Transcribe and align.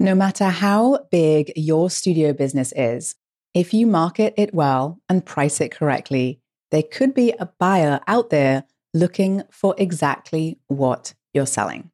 No 0.00 0.14
matter 0.14 0.46
how 0.46 1.06
big 1.10 1.52
your 1.54 1.88
studio 1.88 2.32
business 2.32 2.72
is, 2.74 3.14
if 3.54 3.72
you 3.72 3.86
market 3.86 4.34
it 4.36 4.52
well 4.52 5.00
and 5.08 5.24
price 5.24 5.60
it 5.60 5.70
correctly, 5.70 6.40
there 6.72 6.82
could 6.82 7.14
be 7.14 7.32
a 7.38 7.50
buyer 7.58 8.00
out 8.08 8.30
there 8.30 8.64
looking 8.92 9.42
for 9.50 9.74
exactly 9.78 10.58
what 10.66 11.14
you're 11.32 11.46
selling. 11.46 11.90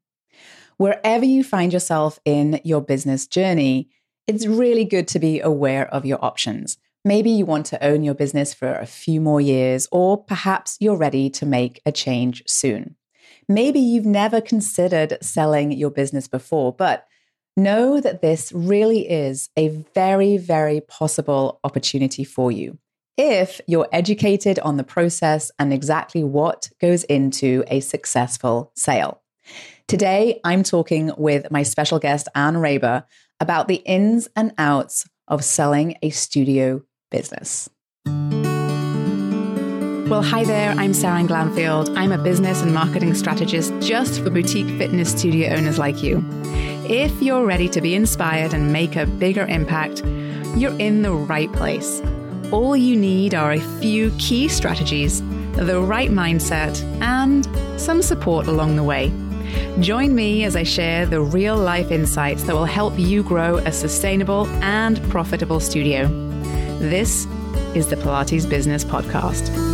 Wherever 0.78 1.26
you 1.26 1.44
find 1.44 1.72
yourself 1.72 2.18
in 2.24 2.60
your 2.64 2.80
business 2.80 3.26
journey, 3.26 3.90
it's 4.26 4.46
really 4.46 4.86
good 4.86 5.06
to 5.08 5.18
be 5.18 5.40
aware 5.40 5.86
of 5.92 6.06
your 6.06 6.24
options. 6.24 6.78
Maybe 7.04 7.30
you 7.30 7.44
want 7.44 7.66
to 7.66 7.84
own 7.84 8.02
your 8.02 8.14
business 8.14 8.54
for 8.54 8.72
a 8.74 8.86
few 8.86 9.20
more 9.20 9.40
years, 9.40 9.88
or 9.92 10.24
perhaps 10.24 10.78
you're 10.80 10.96
ready 10.96 11.28
to 11.30 11.44
make 11.44 11.82
a 11.84 11.92
change 11.92 12.42
soon. 12.46 12.96
Maybe 13.48 13.80
you've 13.80 14.06
never 14.06 14.40
considered 14.40 15.18
selling 15.20 15.72
your 15.72 15.90
business 15.90 16.28
before, 16.28 16.72
but 16.72 17.06
know 17.56 18.00
that 18.00 18.22
this 18.22 18.52
really 18.52 19.08
is 19.08 19.48
a 19.56 19.68
very, 19.94 20.36
very 20.36 20.80
possible 20.80 21.60
opportunity 21.64 22.24
for 22.24 22.50
you 22.52 22.78
if 23.16 23.60
you're 23.66 23.88
educated 23.92 24.58
on 24.60 24.78
the 24.78 24.84
process 24.84 25.50
and 25.58 25.74
exactly 25.74 26.24
what 26.24 26.70
goes 26.80 27.04
into 27.04 27.62
a 27.66 27.80
successful 27.80 28.72
sale. 28.74 29.20
Today, 29.88 30.40
I'm 30.42 30.62
talking 30.62 31.12
with 31.18 31.50
my 31.50 31.62
special 31.62 31.98
guest, 31.98 32.28
Anne 32.34 32.54
Raber, 32.54 33.04
about 33.38 33.68
the 33.68 33.82
ins 33.84 34.28
and 34.36 34.54
outs 34.56 35.06
of 35.28 35.44
selling 35.44 35.96
a 36.02 36.10
studio 36.10 36.82
business. 37.10 37.68
Well, 40.10 40.22
hi 40.24 40.42
there, 40.42 40.72
I'm 40.72 40.92
Sarah 40.92 41.22
Glanfield. 41.22 41.96
I'm 41.96 42.10
a 42.10 42.18
business 42.18 42.62
and 42.62 42.74
marketing 42.74 43.14
strategist 43.14 43.72
just 43.78 44.20
for 44.20 44.28
boutique 44.28 44.66
fitness 44.76 45.12
studio 45.12 45.54
owners 45.54 45.78
like 45.78 46.02
you. 46.02 46.24
If 46.84 47.22
you're 47.22 47.46
ready 47.46 47.68
to 47.68 47.80
be 47.80 47.94
inspired 47.94 48.52
and 48.52 48.72
make 48.72 48.96
a 48.96 49.06
bigger 49.06 49.46
impact, 49.46 50.02
you're 50.56 50.76
in 50.80 51.02
the 51.02 51.12
right 51.12 51.50
place. 51.52 52.02
All 52.50 52.76
you 52.76 52.96
need 52.96 53.36
are 53.36 53.52
a 53.52 53.60
few 53.78 54.10
key 54.18 54.48
strategies, 54.48 55.22
the 55.52 55.80
right 55.80 56.10
mindset, 56.10 56.82
and 57.00 57.48
some 57.80 58.02
support 58.02 58.48
along 58.48 58.74
the 58.74 58.82
way. 58.82 59.12
Join 59.78 60.16
me 60.16 60.42
as 60.42 60.56
I 60.56 60.64
share 60.64 61.06
the 61.06 61.20
real 61.20 61.56
life 61.56 61.92
insights 61.92 62.42
that 62.42 62.56
will 62.56 62.64
help 62.64 62.98
you 62.98 63.22
grow 63.22 63.58
a 63.58 63.70
sustainable 63.70 64.48
and 64.60 65.00
profitable 65.08 65.60
studio. 65.60 66.08
This 66.80 67.26
is 67.76 67.86
the 67.86 67.96
Pilates 67.96 68.50
Business 68.50 68.82
Podcast. 68.82 69.69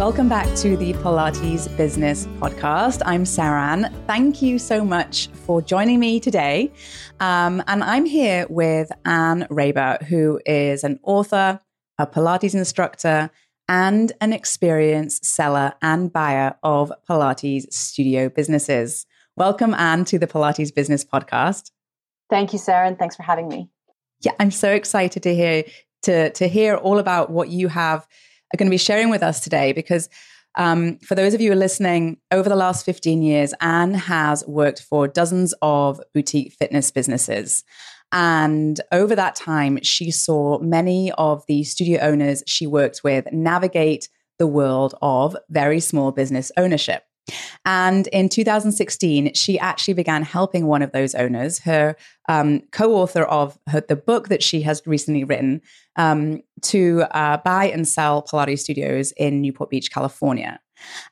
Welcome 0.00 0.30
back 0.30 0.46
to 0.56 0.78
the 0.78 0.94
Pilates 0.94 1.76
Business 1.76 2.24
Podcast. 2.38 3.02
I'm 3.04 3.24
Saran. 3.24 3.92
Thank 4.06 4.40
you 4.40 4.58
so 4.58 4.82
much 4.82 5.28
for 5.44 5.60
joining 5.60 6.00
me 6.00 6.18
today. 6.18 6.72
Um, 7.20 7.62
and 7.66 7.84
I'm 7.84 8.06
here 8.06 8.46
with 8.48 8.90
Anne 9.04 9.46
Raber, 9.50 10.02
who 10.04 10.40
is 10.46 10.84
an 10.84 11.00
author, 11.02 11.60
a 11.98 12.06
Pilates 12.06 12.54
instructor, 12.54 13.28
and 13.68 14.10
an 14.22 14.32
experienced 14.32 15.26
seller 15.26 15.74
and 15.82 16.10
buyer 16.10 16.56
of 16.62 16.90
Pilates 17.06 17.70
studio 17.70 18.30
businesses. 18.30 19.04
Welcome, 19.36 19.74
Anne, 19.74 20.06
to 20.06 20.18
the 20.18 20.26
Pilates 20.26 20.74
Business 20.74 21.04
Podcast. 21.04 21.72
Thank 22.30 22.54
you, 22.54 22.58
Sarah, 22.58 22.88
and 22.88 22.98
thanks 22.98 23.16
for 23.16 23.22
having 23.22 23.48
me. 23.48 23.68
Yeah, 24.22 24.32
I'm 24.40 24.50
so 24.50 24.70
excited 24.70 25.22
to 25.24 25.34
hear 25.34 25.64
to 26.04 26.30
to 26.30 26.48
hear 26.48 26.76
all 26.76 26.98
about 26.98 27.28
what 27.28 27.50
you 27.50 27.68
have 27.68 28.08
are 28.52 28.56
going 28.56 28.66
to 28.66 28.70
be 28.70 28.78
sharing 28.78 29.10
with 29.10 29.22
us 29.22 29.40
today 29.40 29.72
because 29.72 30.08
um, 30.56 30.98
for 30.98 31.14
those 31.14 31.34
of 31.34 31.40
you 31.40 31.48
who 31.48 31.52
are 31.52 31.56
listening, 31.58 32.18
over 32.32 32.48
the 32.48 32.56
last 32.56 32.84
15 32.84 33.22
years, 33.22 33.54
Anne 33.60 33.94
has 33.94 34.44
worked 34.46 34.82
for 34.82 35.06
dozens 35.06 35.54
of 35.62 36.00
boutique 36.12 36.52
fitness 36.52 36.90
businesses. 36.90 37.62
And 38.12 38.80
over 38.90 39.14
that 39.14 39.36
time, 39.36 39.78
she 39.82 40.10
saw 40.10 40.58
many 40.58 41.12
of 41.12 41.44
the 41.46 41.62
studio 41.62 42.00
owners 42.00 42.42
she 42.46 42.66
worked 42.66 43.02
with 43.04 43.30
navigate 43.32 44.08
the 44.38 44.48
world 44.48 44.94
of 45.00 45.36
very 45.48 45.78
small 45.78 46.10
business 46.10 46.50
ownership. 46.56 47.04
And 47.64 48.06
in 48.08 48.28
2016, 48.28 49.34
she 49.34 49.58
actually 49.58 49.94
began 49.94 50.22
helping 50.22 50.66
one 50.66 50.82
of 50.82 50.92
those 50.92 51.14
owners, 51.14 51.60
her 51.60 51.96
um, 52.28 52.62
co 52.72 52.94
author 52.94 53.22
of 53.22 53.58
her, 53.68 53.80
the 53.80 53.96
book 53.96 54.28
that 54.28 54.42
she 54.42 54.62
has 54.62 54.82
recently 54.86 55.24
written, 55.24 55.60
um, 55.96 56.42
to 56.62 57.04
uh, 57.12 57.38
buy 57.38 57.66
and 57.66 57.86
sell 57.86 58.22
Pilates 58.22 58.60
studios 58.60 59.12
in 59.12 59.40
Newport 59.40 59.70
Beach, 59.70 59.90
California. 59.90 60.60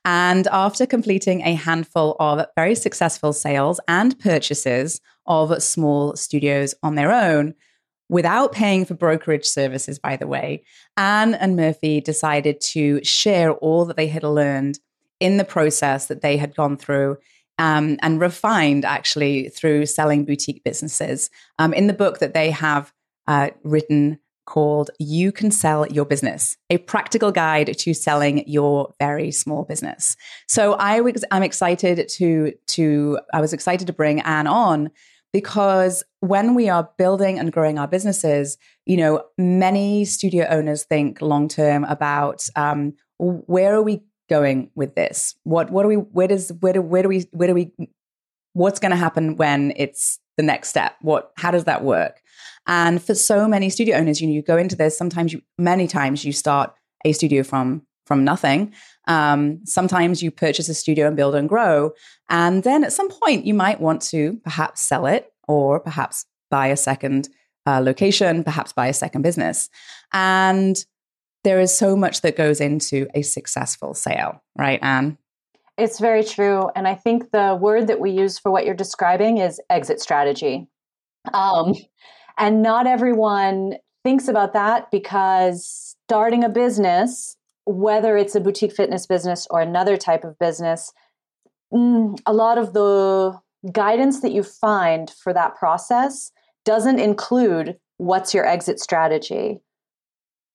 And 0.05 0.47
after 0.49 0.87
completing 0.87 1.43
a 1.43 1.55
handful 1.55 2.17
of 2.19 2.47
very 2.57 2.75
successful 2.75 3.33
sales 3.33 3.81
and 3.87 4.19
purchases 4.19 5.01
of 5.27 5.63
small 5.63 6.17
studios 6.17 6.75
on 6.83 6.95
their 6.95 7.13
own, 7.13 7.55
without 8.09 8.53
paying 8.53 8.85
for 8.85 8.95
brokerage 8.95 9.45
services, 9.45 9.99
by 9.99 10.17
the 10.17 10.27
way, 10.27 10.65
Anne 10.97 11.35
and 11.35 11.57
Murphy 11.57 12.01
decided 12.01 12.61
to 12.61 13.03
share 13.05 13.53
all 13.53 13.85
that 13.85 13.97
they 13.97 14.09
had 14.09 14.23
learned 14.23 14.79
in 15.21 15.37
the 15.37 15.45
process 15.45 16.07
that 16.07 16.23
they 16.23 16.37
had 16.37 16.55
gone 16.55 16.77
through 16.77 17.19
um, 17.59 17.99
and 18.03 18.21
refined 18.21 18.85
actually 18.85 19.49
through 19.49 19.87
selling 19.87 20.25
boutique 20.25 20.63
businesses. 20.65 21.31
Um, 21.59 21.75
in 21.75 21.87
the 21.89 21.93
book 21.93 22.19
that 22.19 22.35
they 22.35 22.51
have 22.51 22.93
uh, 23.27 23.51
written 23.65 24.19
called 24.47 24.91
You 24.99 25.31
Can 25.31 25.51
Sell 25.51 25.87
Your 25.89 26.07
Business, 26.07 26.57
a 26.71 26.79
practical 26.79 27.31
guide 27.31 27.77
to 27.77 27.93
selling 27.93 28.49
your 28.49 28.95
very 28.99 29.31
small 29.31 29.65
business. 29.65 30.17
So 30.47 30.73
I 30.75 31.01
was, 31.01 31.23
I'm 31.31 31.43
excited 31.43 32.09
to, 32.09 32.55
to, 32.69 33.19
I 33.35 33.43
was 33.43 33.53
excited 33.53 33.87
to 33.89 33.93
bring 33.93 34.21
Anne 34.23 34.47
on 34.47 34.91
because 35.35 36.03
when 36.21 36.55
we 36.55 36.71
are 36.71 36.89
building 36.97 37.39
and 37.39 37.53
growing 37.53 37.79
our 37.79 37.87
businesses, 37.87 38.57
you 38.87 38.97
know, 38.97 39.23
many 39.37 40.07
studio 40.07 40.47
owners 40.49 40.85
think 40.85 41.21
long 41.21 41.49
term 41.49 41.85
about 41.85 42.47
um, 42.57 42.95
where 43.19 43.75
are 43.75 43.83
we 43.83 44.03
going 44.29 44.71
with 44.75 44.95
this? 44.95 45.35
What 45.45 45.71
what 45.71 45.83
do 45.83 45.89
we 45.89 45.97
where 45.97 46.29
does 46.29 46.53
where 46.61 46.73
do 46.73 46.83
where 46.83 47.03
do 47.03 47.09
we 47.09 47.27
where 47.33 47.49
do 47.49 47.55
we 47.55 47.73
what's 48.53 48.81
going 48.81 48.91
to 48.91 48.97
happen 48.97 49.37
when 49.37 49.73
it's 49.77 50.19
the 50.37 50.43
next 50.43 50.69
step? 50.69 50.97
What 51.01 51.33
how 51.37 51.51
does 51.51 51.65
that 51.65 51.83
work? 51.85 52.21
And 52.67 53.03
for 53.03 53.15
so 53.15 53.49
many 53.49 53.71
studio 53.71 53.97
owners, 53.97 54.21
you 54.21 54.27
know, 54.27 54.35
you 54.35 54.43
go 54.43 54.57
into 54.57 54.77
this. 54.77 54.97
Sometimes 54.97 55.33
you 55.33 55.43
many 55.57 55.87
times 55.87 56.25
you 56.25 56.33
start 56.33 56.73
a 57.05 57.13
studio 57.13 57.43
from 57.43 57.83
from 58.07 58.25
nothing. 58.25 58.73
Um, 59.07 59.61
sometimes 59.65 60.23
you 60.23 60.31
purchase 60.31 60.69
a 60.69 60.75
studio 60.75 61.07
and 61.07 61.17
build 61.17 61.35
and 61.35 61.49
grow, 61.49 61.93
and 62.29 62.63
then 62.63 62.85
at 62.85 62.93
some 62.93 63.09
point 63.09 63.47
you 63.47 63.55
might 63.55 63.81
want 63.81 64.03
to 64.03 64.41
perhaps 64.45 64.81
sell 64.81 65.07
it 65.07 65.33
or 65.47 65.81
perhaps 65.81 66.27
buy 66.51 66.69
a 66.69 66.77
second 66.77 67.29
uh, 67.67 67.81
location, 67.81 68.45
perhaps 68.45 68.73
buy 68.73 68.87
a 68.87 68.95
second 68.95 69.23
business, 69.23 69.69
and 70.13 70.85
there 71.45 71.61
is 71.61 71.77
so 71.77 71.97
much 71.97 72.23
that 72.23 72.37
goes 72.37 72.61
into 72.61 73.07
a 73.15 73.23
successful 73.23 73.95
sale, 73.95 74.43
right, 74.57 74.79
Anne? 74.83 75.19
It's 75.77 76.01
very 76.01 76.25
true. 76.25 76.71
And 76.75 76.89
I 76.89 76.95
think 76.95 77.31
the 77.31 77.57
word 77.61 77.87
that 77.87 78.01
we 78.01 78.11
use 78.11 78.39
for 78.39 78.51
what 78.51 78.67
you're 78.67 78.75
describing 78.75 79.39
is 79.39 79.61
exit 79.71 80.01
strategy. 80.01 80.67
Um, 81.33 81.75
and 82.37 82.63
not 82.63 82.87
everyone 82.87 83.75
thinks 84.03 84.27
about 84.27 84.55
that 84.55 84.91
because 84.91 85.97
starting 86.09 86.43
a 86.43 86.49
business, 86.49 87.37
whether 87.65 88.17
it's 88.17 88.35
a 88.35 88.41
boutique 88.41 88.73
fitness 88.73 89.07
business 89.07 89.47
or 89.51 89.61
another 89.61 89.97
type 89.97 90.25
of 90.25 90.39
business, 90.39 90.93
mm, 91.73 92.19
a 92.27 92.33
lot 92.33 92.59
of 92.59 92.73
the 92.73 93.39
guidance 93.73 94.21
that 94.21 94.33
you 94.33 94.43
find 94.43 95.11
for 95.23 95.33
that 95.33 95.57
process 95.57 96.33
doesn't 96.65 96.99
include 96.99 97.77
what's 97.99 98.35
your 98.35 98.47
exit 98.47 98.81
strategy. 98.81 99.61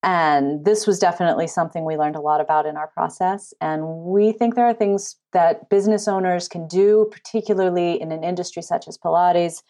And 0.04 0.66
this 0.66 0.86
was 0.86 1.00
definitely 1.00 1.48
something 1.48 1.86
we 1.86 1.96
learned 1.96 2.18
a 2.18 2.22
lot 2.22 2.42
about 2.42 2.66
in 2.66 2.76
our 2.76 2.88
process. 2.88 3.54
And 3.62 3.88
we 4.04 4.34
think 4.34 4.56
there 4.56 4.66
are 4.66 4.74
things 4.74 5.16
that 5.32 5.70
business 5.70 6.10
owners 6.10 6.50
can 6.50 6.68
do, 6.68 7.08
particularly 7.10 8.02
in 8.02 8.12
an 8.12 8.22
industry 8.22 8.62
such 8.62 8.90
as 8.90 8.98
Pilates, 8.98 9.64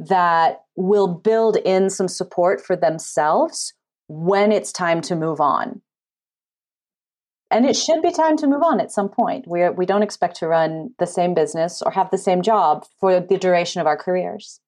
that 0.00 0.62
will 0.74 1.06
build 1.06 1.56
in 1.56 1.88
some 1.88 2.08
support 2.08 2.60
for 2.60 2.74
themselves 2.74 3.74
when 4.08 4.50
it's 4.50 4.72
time 4.72 5.00
to 5.02 5.14
move 5.14 5.40
on. 5.40 5.80
And 7.52 7.64
it 7.64 7.76
should 7.76 8.02
be 8.02 8.10
time 8.10 8.36
to 8.38 8.48
move 8.48 8.64
on 8.64 8.80
at 8.80 8.90
some 8.90 9.08
point. 9.08 9.46
We, 9.46 9.68
we 9.68 9.86
don't 9.86 10.02
expect 10.02 10.36
to 10.38 10.48
run 10.48 10.90
the 10.98 11.06
same 11.06 11.32
business 11.32 11.80
or 11.80 11.92
have 11.92 12.10
the 12.10 12.18
same 12.18 12.42
job 12.42 12.84
for 12.98 13.20
the 13.20 13.38
duration 13.38 13.80
of 13.80 13.86
our 13.86 13.96
careers. 13.96 14.60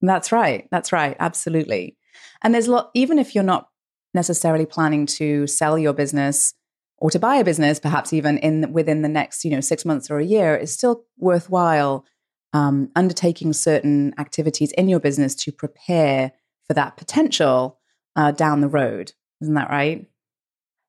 That's 0.00 0.30
right. 0.30 0.68
That's 0.70 0.92
right. 0.92 1.16
Absolutely. 1.18 1.96
And 2.40 2.54
there's 2.54 2.68
a 2.68 2.72
lot, 2.72 2.90
even 2.94 3.18
if 3.18 3.34
you're 3.34 3.42
not 3.42 3.68
necessarily 4.14 4.66
planning 4.66 5.06
to 5.06 5.46
sell 5.46 5.78
your 5.78 5.92
business 5.92 6.54
or 6.98 7.10
to 7.10 7.18
buy 7.18 7.36
a 7.36 7.44
business, 7.44 7.80
perhaps 7.80 8.12
even 8.12 8.38
in 8.38 8.72
within 8.72 9.02
the 9.02 9.08
next 9.08 9.44
you 9.44 9.50
know 9.50 9.60
six 9.60 9.84
months 9.84 10.10
or 10.10 10.18
a 10.18 10.24
year, 10.24 10.54
it's 10.54 10.72
still 10.72 11.04
worthwhile 11.18 12.04
um, 12.52 12.90
undertaking 12.94 13.52
certain 13.52 14.14
activities 14.18 14.72
in 14.72 14.88
your 14.88 15.00
business 15.00 15.34
to 15.34 15.52
prepare 15.52 16.32
for 16.66 16.74
that 16.74 16.96
potential 16.96 17.78
uh, 18.16 18.30
down 18.30 18.60
the 18.60 18.68
road. 18.68 19.12
Isn't 19.42 19.54
that 19.54 19.70
right? 19.70 20.06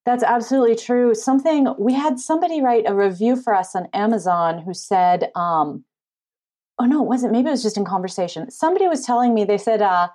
That's 0.05 0.23
absolutely 0.23 0.75
true. 0.75 1.15
Something 1.15 1.73
we 1.79 1.93
had 1.93 2.19
somebody 2.19 2.61
write 2.61 2.87
a 2.87 2.93
review 2.93 3.35
for 3.35 3.55
us 3.55 3.75
on 3.75 3.87
Amazon 3.91 4.59
who 4.59 4.73
said, 4.73 5.31
um, 5.35 5.83
oh 6.77 6.85
no, 6.85 7.01
it 7.03 7.07
wasn't. 7.07 7.31
Maybe 7.31 7.47
it 7.47 7.51
was 7.51 7.63
just 7.63 7.77
in 7.77 7.85
conversation. 7.85 8.51
Somebody 8.51 8.87
was 8.87 9.03
telling 9.03 9.33
me, 9.33 9.45
they 9.45 9.57
said, 9.57 9.81
uh, 9.81 10.09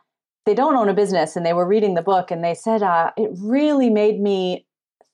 they 0.47 0.55
don't 0.55 0.77
own 0.77 0.89
a 0.89 0.95
business 0.95 1.37
and 1.37 1.45
they 1.45 1.53
were 1.53 1.67
reading 1.67 1.95
the 1.95 2.03
book 2.03 2.31
and 2.31 2.43
they 2.43 2.55
said, 2.55 2.83
uh, 2.83 3.11
it 3.17 3.31
really 3.39 3.91
made 3.91 4.21
me 4.21 4.67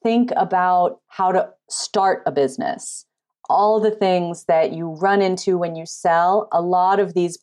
think 0.03 0.31
about 0.37 1.01
how 1.09 1.33
to 1.33 1.49
start 1.69 2.23
a 2.27 2.33
business. 2.33 3.05
All 3.49 3.81
the 3.81 3.91
things 3.91 4.45
that 4.47 4.73
you 4.73 4.91
run 4.91 5.23
into 5.23 5.59
when 5.59 5.77
you 5.77 5.87
sell, 5.87 6.49
a 6.53 6.61
lot 6.61 7.01
of 7.01 7.15
these, 7.15 7.39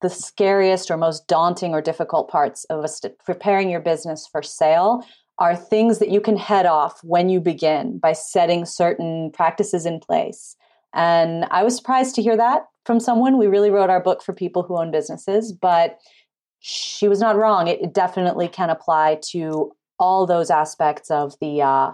the 0.00 0.10
scariest 0.10 0.90
or 0.90 0.96
most 0.96 1.26
daunting 1.26 1.72
or 1.72 1.80
difficult 1.80 2.30
parts 2.30 2.64
of 2.64 2.88
st- 2.88 3.18
preparing 3.24 3.70
your 3.70 3.80
business 3.80 4.26
for 4.26 4.42
sale 4.42 5.04
are 5.38 5.56
things 5.56 5.98
that 5.98 6.10
you 6.10 6.20
can 6.20 6.36
head 6.36 6.64
off 6.64 7.00
when 7.02 7.28
you 7.28 7.40
begin 7.40 7.98
by 7.98 8.12
setting 8.12 8.64
certain 8.64 9.30
practices 9.32 9.84
in 9.84 9.98
place. 9.98 10.56
And 10.94 11.44
I 11.50 11.64
was 11.64 11.76
surprised 11.76 12.14
to 12.14 12.22
hear 12.22 12.36
that 12.36 12.66
from 12.86 13.00
someone. 13.00 13.36
We 13.36 13.46
really 13.46 13.70
wrote 13.70 13.90
our 13.90 14.02
book 14.02 14.22
for 14.22 14.32
people 14.32 14.62
who 14.62 14.78
own 14.78 14.92
businesses, 14.92 15.52
but 15.52 15.98
she 16.66 17.08
was 17.08 17.20
not 17.20 17.36
wrong. 17.36 17.68
It, 17.68 17.82
it 17.82 17.92
definitely 17.92 18.48
can 18.48 18.70
apply 18.70 19.18
to 19.32 19.72
all 19.98 20.26
those 20.26 20.48
aspects 20.48 21.10
of 21.10 21.34
the 21.38 21.60
uh, 21.60 21.92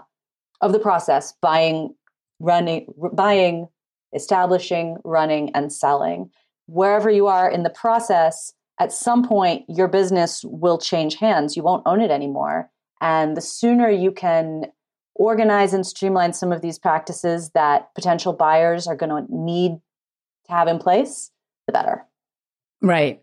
of 0.61 0.71
the 0.71 0.79
process: 0.79 1.33
buying, 1.41 1.93
running, 2.39 2.87
buying, 3.11 3.67
establishing, 4.13 4.95
running, 5.03 5.53
and 5.53 5.73
selling. 5.73 6.31
Wherever 6.67 7.09
you 7.09 7.27
are 7.27 7.51
in 7.51 7.63
the 7.63 7.69
process, 7.69 8.53
at 8.79 8.93
some 8.93 9.27
point 9.27 9.65
your 9.67 9.89
business 9.89 10.41
will 10.45 10.77
change 10.77 11.15
hands. 11.15 11.57
You 11.57 11.63
won't 11.63 11.83
own 11.85 11.99
it 11.99 12.09
anymore, 12.09 12.71
and 13.01 13.35
the 13.35 13.41
sooner 13.41 13.89
you 13.89 14.09
can 14.13 14.67
organize 15.15 15.73
and 15.73 15.85
streamline 15.85 16.31
some 16.31 16.53
of 16.53 16.61
these 16.61 16.79
practices 16.79 17.49
that 17.49 17.93
potential 17.93 18.31
buyers 18.31 18.87
are 18.87 18.95
going 18.95 19.09
to 19.09 19.35
need 19.35 19.71
to 20.45 20.51
have 20.53 20.69
in 20.69 20.79
place, 20.79 21.29
the 21.67 21.73
better. 21.73 22.05
Right. 22.81 23.21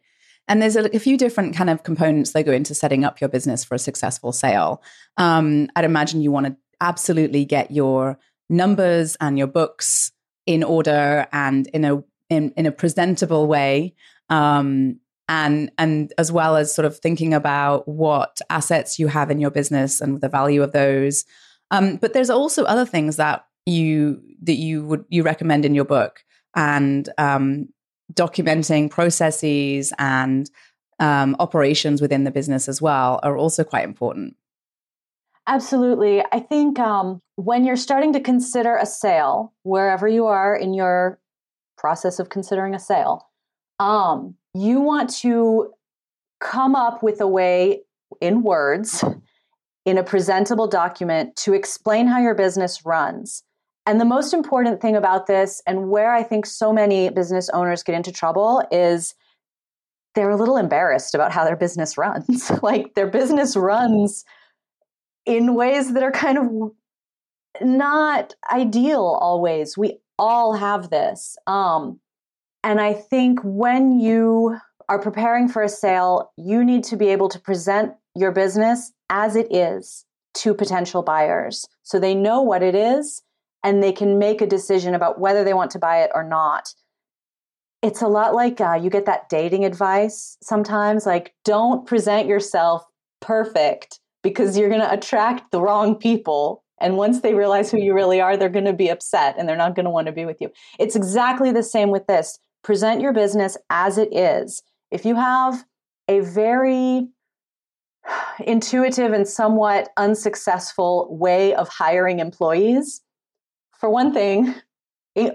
And 0.49 0.63
there's 0.63 0.77
a, 0.77 0.95
a, 0.95 0.99
few 0.99 1.17
different 1.17 1.55
kind 1.55 1.71
of 1.71 1.83
components 1.83 2.33
that 2.33 2.45
go 2.45 2.53
into 2.53 2.75
setting 2.75 3.05
up 3.05 3.21
your 3.21 3.29
business 3.29 3.65
for 3.65 3.75
a 3.75 3.79
successful 3.79 4.33
sale. 4.33 4.83
Um, 5.17 5.69
I'd 5.77 5.85
imagine 5.85 6.23
you 6.23 6.33
want 6.33 6.47
to 6.47 6.57
absolutely 6.81 7.45
get 7.45 7.71
your 7.71 8.19
numbers 8.49 9.17
and 9.21 9.37
your 9.37 9.47
books 9.47 10.11
in 10.47 10.65
order 10.65 11.27
and 11.33 11.67
in 11.69 11.85
a 11.85 12.03
in, 12.31 12.53
in 12.57 12.67
a 12.67 12.73
presentable 12.73 13.47
way. 13.47 13.95
Um, 14.31 15.01
and 15.29 15.71
and 15.77 16.13
as 16.17 16.33
well 16.33 16.57
as 16.57 16.75
sort 16.75 16.87
of 16.87 16.99
thinking 16.99 17.35
about 17.35 17.87
what 17.87 18.41
assets 18.49 18.99
you 18.99 19.09
have 19.09 19.31
in 19.31 19.41
your 19.41 19.51
business 19.51 20.01
and 20.01 20.21
the 20.21 20.29
value 20.29 20.63
of 20.63 20.73
those. 20.73 21.25
Um, 21.71 21.97
but 21.97 22.15
there's 22.15 22.31
also 22.31 22.65
other 22.65 22.87
things 22.87 23.17
that 23.17 23.45
you 23.67 24.23
that 24.43 24.55
you 24.55 24.85
would 24.87 25.05
you 25.11 25.23
recommend 25.23 25.67
in 25.67 25.75
your 25.75 25.85
book 25.85 26.25
and 26.57 27.09
um, 27.19 27.69
documenting 28.15 28.91
processes 28.91 29.93
and 29.99 30.51
um, 30.99 31.37
operations 31.39 32.01
within 32.01 32.25
the 32.25 32.31
business 32.31 32.69
as 32.69 32.83
well 32.83 33.21
are 33.23 33.37
also 33.37 33.65
quite 33.65 33.85
important. 33.85 34.37
Absolutely. 35.47 36.23
I 36.31 36.41
think 36.41 36.79
um, 36.79 37.23
when 37.37 37.65
you're 37.65 37.77
starting 37.77 38.13
to 38.13 38.21
consider 38.21 38.77
a 38.77 38.85
sale, 38.85 39.55
wherever 39.63 40.07
you 40.07 40.27
are 40.27 40.55
in 40.55 40.75
your 40.75 41.19
process 41.79 42.19
of 42.19 42.29
considering 42.29 42.75
a 42.75 42.79
sale, 42.79 43.29
um, 43.79 44.35
you 44.55 44.81
want 44.81 45.09
to 45.21 45.73
come 46.41 46.75
up 46.75 47.03
with 47.03 47.21
a 47.21 47.27
way 47.27 47.81
in 48.21 48.43
words, 48.43 49.05
in 49.85 49.97
a 49.97 50.03
presentable 50.03 50.67
document, 50.67 51.35
to 51.37 51.55
explain 51.55 52.07
how 52.07 52.21
your 52.21 52.35
business 52.35 52.85
runs. 52.85 53.43
And 53.89 53.99
the 53.99 54.05
most 54.05 54.35
important 54.35 54.83
thing 54.83 54.97
about 54.97 55.29
this, 55.29 55.63
and 55.67 55.89
where 55.89 56.13
I 56.13 56.23
think 56.23 56.45
so 56.45 56.75
many 56.75 57.09
business 57.09 57.49
owners 57.55 57.83
get 57.83 57.95
into 57.95 58.13
trouble, 58.13 58.63
is 58.71 59.15
they're 60.15 60.29
a 60.29 60.37
little 60.37 60.59
embarrassed 60.59 61.15
about 61.15 61.33
how 61.33 61.43
their 61.47 61.57
business 61.57 61.97
runs. 61.97 62.51
like 62.63 62.93
their 62.97 63.07
business 63.07 63.57
runs 63.57 64.27
in 65.25 65.55
ways 65.55 65.95
that 65.95 66.03
are 66.03 66.13
kind 66.13 66.37
of 66.37 67.63
not 67.67 68.35
ideal 68.53 69.19
always. 69.23 69.79
We 69.79 70.01
all 70.19 70.53
have 70.53 70.91
this. 70.91 71.39
Um, 71.47 71.99
and 72.63 72.83
I 72.83 72.93
think 72.93 73.41
when 73.43 74.01
you 74.01 74.59
are 74.91 75.01
preparing 75.01 75.49
for 75.49 75.63
a 75.63 75.69
sale, 75.69 76.31
you 76.37 76.63
need 76.63 76.85
to 76.85 76.97
be 76.99 77.09
able 77.09 77.31
to 77.31 77.41
present 77.41 77.95
your 78.15 78.33
business 78.33 78.93
as 79.09 79.35
it 79.35 79.51
is 79.51 80.05
to 80.35 80.53
potential 80.53 81.03
buyers 81.03 81.67
so 81.85 81.99
they 81.99 82.15
know 82.15 82.43
what 82.43 82.63
it 82.63 82.75
is 82.75 83.23
and 83.65 83.83
they 83.83 83.93
can 83.93 84.19
make 84.19 84.41
a 84.41 84.47
decision 84.47 84.95
about 84.95 85.21
whether 85.21 85.45
they 85.45 85.55
want 85.55 85.71
to 85.73 85.79
buy 85.79 86.03
it 86.03 86.11
or 86.15 86.23
not. 86.23 86.75
It's 87.83 88.03
a 88.03 88.09
lot 88.09 88.35
like 88.35 88.61
uh, 88.61 88.75
you 88.75 88.91
get 88.91 89.07
that 89.07 89.29
dating 89.29 89.65
advice 89.65 90.37
sometimes 90.43 91.07
like, 91.07 91.35
don't 91.45 91.87
present 91.87 92.27
yourself 92.27 92.85
perfect 93.21 94.01
because 94.23 94.57
you're 94.57 94.69
going 94.69 94.81
to 94.81 94.93
attract 94.93 95.51
the 95.51 95.61
wrong 95.61 95.95
people. 95.95 96.65
And 96.81 96.97
once 96.97 97.21
they 97.21 97.35
realize 97.35 97.71
who 97.71 97.79
you 97.79 97.95
really 97.95 98.21
are, 98.21 98.37
they're 98.37 98.49
going 98.49 98.65
to 98.65 98.73
be 98.73 98.89
upset 98.89 99.37
and 99.39 99.49
they're 99.49 99.57
not 99.57 99.75
going 99.75 99.85
to 99.85 99.91
want 99.91 100.07
to 100.07 100.13
be 100.13 100.25
with 100.25 100.41
you. 100.41 100.51
It's 100.79 100.97
exactly 100.97 101.53
the 101.53 101.63
same 101.63 101.91
with 101.91 102.07
this. 102.07 102.39
Present 102.63 103.01
your 103.01 103.13
business 103.13 103.57
as 103.71 103.99
it 103.99 104.15
is. 104.15 104.63
If 104.91 105.05
you 105.05 105.15
have 105.15 105.65
a 106.09 106.21
very 106.21 107.09
intuitive 108.47 109.13
and 109.13 109.27
somewhat 109.27 109.91
unsuccessful 109.97 111.09
way 111.11 111.55
of 111.55 111.69
hiring 111.69 112.19
employees, 112.21 113.03
for 113.79 113.89
one 113.89 114.13
thing, 114.13 114.55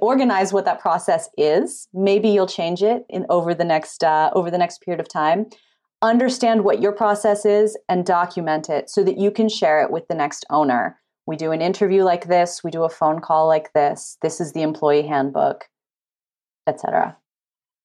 organize 0.01 0.53
what 0.53 0.65
that 0.65 0.79
process 0.79 1.29
is. 1.37 1.87
Maybe 1.93 2.29
you'll 2.29 2.47
change 2.47 2.81
it 2.83 3.05
in 3.09 3.25
over 3.29 3.53
the 3.53 3.65
next 3.65 4.03
uh, 4.03 4.29
over 4.33 4.49
the 4.51 4.57
next 4.57 4.81
period 4.81 4.99
of 4.99 5.09
time. 5.09 5.47
Understand 6.01 6.63
what 6.63 6.81
your 6.81 6.91
process 6.91 7.45
is 7.45 7.77
and 7.87 8.05
document 8.05 8.69
it 8.69 8.89
so 8.89 9.03
that 9.03 9.17
you 9.17 9.31
can 9.31 9.47
share 9.47 9.81
it 9.81 9.91
with 9.91 10.07
the 10.07 10.15
next 10.15 10.45
owner. 10.49 10.99
We 11.25 11.37
do 11.37 11.51
an 11.51 11.61
interview 11.61 12.03
like 12.03 12.27
this. 12.27 12.61
We 12.63 12.71
do 12.71 12.83
a 12.83 12.89
phone 12.89 13.21
call 13.21 13.47
like 13.47 13.71
this. 13.73 14.17
This 14.21 14.41
is 14.41 14.51
the 14.51 14.61
employee 14.61 15.07
handbook, 15.07 15.65
etc. 16.67 17.15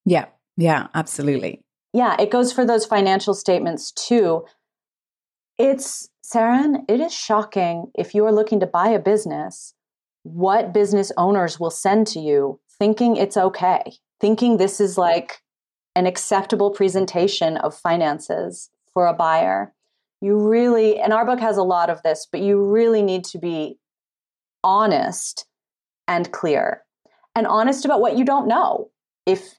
Yeah, 0.05 0.27
yeah, 0.57 0.89
absolutely. 0.95 1.63
Yeah, 1.93 2.17
it 2.21 2.31
goes 2.31 2.53
for 2.53 2.67
those 2.67 2.85
financial 2.85 3.35
statements 3.35 3.93
too. 3.93 4.45
It's 5.57 6.11
Saren, 6.25 6.85
it 6.89 7.01
is 7.01 7.15
shocking 7.15 7.91
if 7.97 8.15
you 8.15 8.25
are 8.27 8.33
looking 8.33 8.61
to 8.61 8.67
buy 8.67 8.89
a 8.89 8.99
business 8.99 9.75
what 10.23 10.73
business 10.73 11.13
owners 11.17 11.59
will 11.59 11.71
send 11.71 12.07
to 12.09 12.21
you 12.21 12.61
thinking 12.79 13.17
it's 13.17 13.37
okay, 13.37 13.93
thinking 14.21 14.57
this 14.57 14.81
is 14.81 14.97
like 14.97 15.41
an 15.95 16.07
acceptable 16.07 16.71
presentation 16.71 17.57
of 17.57 17.75
finances 17.75 18.71
for 18.93 19.07
a 19.07 19.15
buyer. 19.15 19.75
You 20.21 20.49
really, 20.49 20.99
and 20.99 21.13
our 21.13 21.25
book 21.25 21.41
has 21.41 21.57
a 21.57 21.63
lot 21.63 21.91
of 21.91 22.03
this, 22.03 22.27
but 22.31 22.41
you 22.41 22.65
really 22.65 23.03
need 23.03 23.25
to 23.27 23.39
be 23.39 23.79
honest 24.65 25.47
and 26.07 26.31
clear 26.33 26.83
and 27.35 27.47
honest 27.47 27.85
about 27.85 28.01
what 28.01 28.17
you 28.17 28.25
don't 28.25 28.49
know. 28.49 28.91
If 29.27 29.59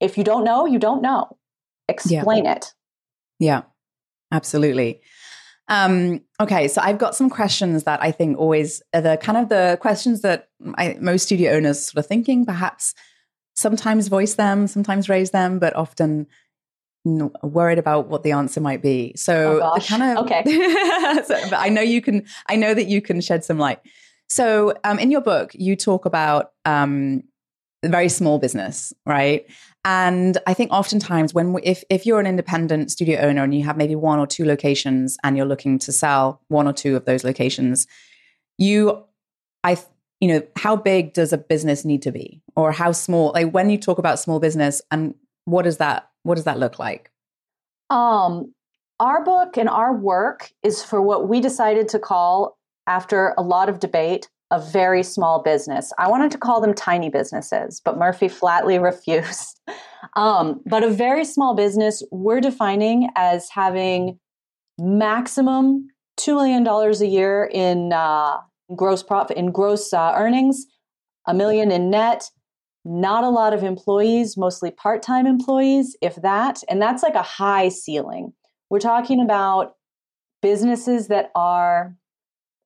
if 0.00 0.18
you 0.18 0.24
don't 0.24 0.44
know, 0.44 0.66
you 0.66 0.78
don't 0.78 1.02
know. 1.02 1.36
Explain 1.88 2.44
yeah. 2.44 2.52
it. 2.52 2.74
Yeah. 3.38 3.62
Absolutely. 4.32 5.00
Um, 5.68 6.22
okay, 6.40 6.68
so 6.68 6.80
I've 6.80 6.98
got 6.98 7.14
some 7.16 7.28
questions 7.28 7.84
that 7.84 8.02
I 8.02 8.12
think 8.12 8.38
always 8.38 8.82
are 8.94 9.00
the 9.00 9.16
kind 9.16 9.38
of 9.38 9.48
the 9.48 9.78
questions 9.80 10.22
that 10.22 10.48
I, 10.76 10.96
most 11.00 11.24
studio 11.24 11.52
owners 11.52 11.86
sort 11.86 12.04
of 12.04 12.06
thinking, 12.06 12.46
perhaps 12.46 12.94
sometimes 13.56 14.08
voice 14.08 14.34
them, 14.34 14.66
sometimes 14.66 15.08
raise 15.08 15.30
them, 15.30 15.58
but 15.58 15.74
often 15.74 16.26
worried 17.04 17.78
about 17.78 18.08
what 18.08 18.22
the 18.22 18.32
answer 18.32 18.60
might 18.60 18.82
be. 18.82 19.12
So 19.16 19.60
oh 19.62 19.80
kind 19.80 20.02
of 20.02 20.18
okay. 20.24 20.42
so, 21.24 21.50
but 21.50 21.58
I 21.58 21.68
know 21.68 21.82
you 21.82 22.00
can. 22.00 22.24
I 22.48 22.56
know 22.56 22.74
that 22.74 22.86
you 22.86 23.00
can 23.00 23.20
shed 23.20 23.44
some 23.44 23.58
light. 23.58 23.80
So 24.28 24.74
um, 24.84 24.98
in 24.98 25.10
your 25.10 25.20
book, 25.20 25.52
you 25.54 25.76
talk 25.76 26.04
about 26.04 26.52
um, 26.64 27.22
very 27.84 28.08
small 28.08 28.38
business, 28.38 28.92
right? 29.04 29.46
And 29.84 30.38
I 30.46 30.54
think 30.54 30.72
oftentimes 30.72 31.32
when 31.32 31.52
we, 31.52 31.62
if 31.62 31.84
if 31.90 32.06
you're 32.06 32.20
an 32.20 32.26
independent 32.26 32.90
studio 32.90 33.20
owner 33.20 33.44
and 33.44 33.54
you 33.54 33.64
have 33.64 33.76
maybe 33.76 33.94
one 33.94 34.18
or 34.18 34.26
two 34.26 34.44
locations 34.44 35.16
and 35.22 35.36
you're 35.36 35.46
looking 35.46 35.78
to 35.80 35.92
sell 35.92 36.40
one 36.48 36.66
or 36.66 36.72
two 36.72 36.96
of 36.96 37.04
those 37.04 37.22
locations, 37.22 37.86
you 38.58 39.04
I 39.62 39.78
you 40.20 40.28
know 40.28 40.42
how 40.56 40.76
big 40.76 41.12
does 41.12 41.32
a 41.32 41.38
business 41.38 41.84
need 41.84 42.02
to 42.02 42.10
be 42.10 42.42
or 42.56 42.72
how 42.72 42.92
small 42.92 43.32
like 43.34 43.52
when 43.52 43.70
you 43.70 43.78
talk 43.78 43.98
about 43.98 44.18
small 44.18 44.40
business 44.40 44.82
and 44.90 45.14
what 45.44 45.62
does 45.62 45.76
that 45.76 46.08
what 46.22 46.34
does 46.34 46.44
that 46.44 46.58
look 46.58 46.78
like? 46.78 47.10
Um 47.90 48.52
our 48.98 49.22
book 49.22 49.58
and 49.58 49.68
our 49.68 49.94
work 49.94 50.50
is 50.62 50.82
for 50.82 51.02
what 51.02 51.28
we 51.28 51.40
decided 51.40 51.88
to 51.90 51.98
call 51.98 52.56
after 52.86 53.34
a 53.36 53.42
lot 53.42 53.68
of 53.68 53.78
debate 53.78 54.28
a 54.50 54.60
very 54.60 55.02
small 55.02 55.42
business. 55.42 55.92
I 55.98 56.08
wanted 56.08 56.30
to 56.32 56.38
call 56.38 56.60
them 56.60 56.74
tiny 56.74 57.10
businesses, 57.10 57.80
but 57.84 57.98
Murphy 57.98 58.28
flatly 58.28 58.78
refused. 58.90 59.60
Um, 60.14 60.60
but 60.66 60.82
a 60.84 60.90
very 60.90 61.24
small 61.24 61.54
business, 61.54 62.02
we're 62.10 62.40
defining 62.40 63.08
as 63.16 63.48
having 63.50 64.18
maximum 64.78 65.88
$2 66.18 66.34
million 66.34 66.66
a 66.66 67.04
year 67.04 67.50
in 67.52 67.92
uh, 67.92 68.38
gross 68.74 69.02
profit, 69.02 69.36
in 69.36 69.52
gross 69.52 69.92
uh, 69.92 70.12
earnings, 70.16 70.66
a 71.26 71.34
million 71.34 71.70
in 71.70 71.90
net, 71.90 72.30
not 72.84 73.24
a 73.24 73.28
lot 73.28 73.52
of 73.52 73.64
employees, 73.64 74.36
mostly 74.36 74.70
part 74.70 75.02
time 75.02 75.26
employees, 75.26 75.96
if 76.00 76.14
that. 76.16 76.62
And 76.68 76.80
that's 76.80 77.02
like 77.02 77.14
a 77.14 77.22
high 77.22 77.68
ceiling. 77.68 78.32
We're 78.70 78.78
talking 78.78 79.20
about 79.20 79.74
businesses 80.40 81.08
that 81.08 81.30
are 81.34 81.96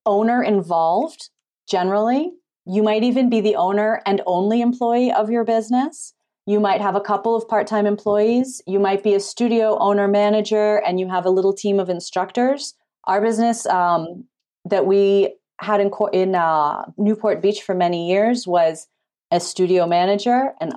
owner 0.04 0.42
involved 0.42 1.30
generally. 1.70 2.32
You 2.66 2.82
might 2.82 3.02
even 3.02 3.30
be 3.30 3.40
the 3.40 3.56
owner 3.56 4.02
and 4.04 4.20
only 4.26 4.60
employee 4.60 5.12
of 5.12 5.30
your 5.30 5.44
business. 5.44 6.12
You 6.46 6.60
might 6.60 6.80
have 6.80 6.96
a 6.96 7.00
couple 7.00 7.36
of 7.36 7.48
part 7.48 7.66
time 7.66 7.86
employees. 7.86 8.60
You 8.66 8.80
might 8.80 9.02
be 9.02 9.14
a 9.14 9.20
studio 9.20 9.78
owner 9.78 10.08
manager 10.08 10.82
and 10.86 10.98
you 10.98 11.08
have 11.08 11.24
a 11.24 11.30
little 11.30 11.52
team 11.52 11.78
of 11.78 11.88
instructors. 11.88 12.74
Our 13.04 13.20
business 13.20 13.66
um, 13.66 14.24
that 14.64 14.86
we 14.86 15.36
had 15.60 15.80
in, 15.80 15.90
in 16.12 16.34
uh, 16.34 16.84
Newport 16.96 17.40
Beach 17.40 17.62
for 17.62 17.74
many 17.74 18.10
years 18.10 18.46
was 18.46 18.88
a 19.30 19.40
studio 19.40 19.86
manager 19.86 20.52
and 20.60 20.74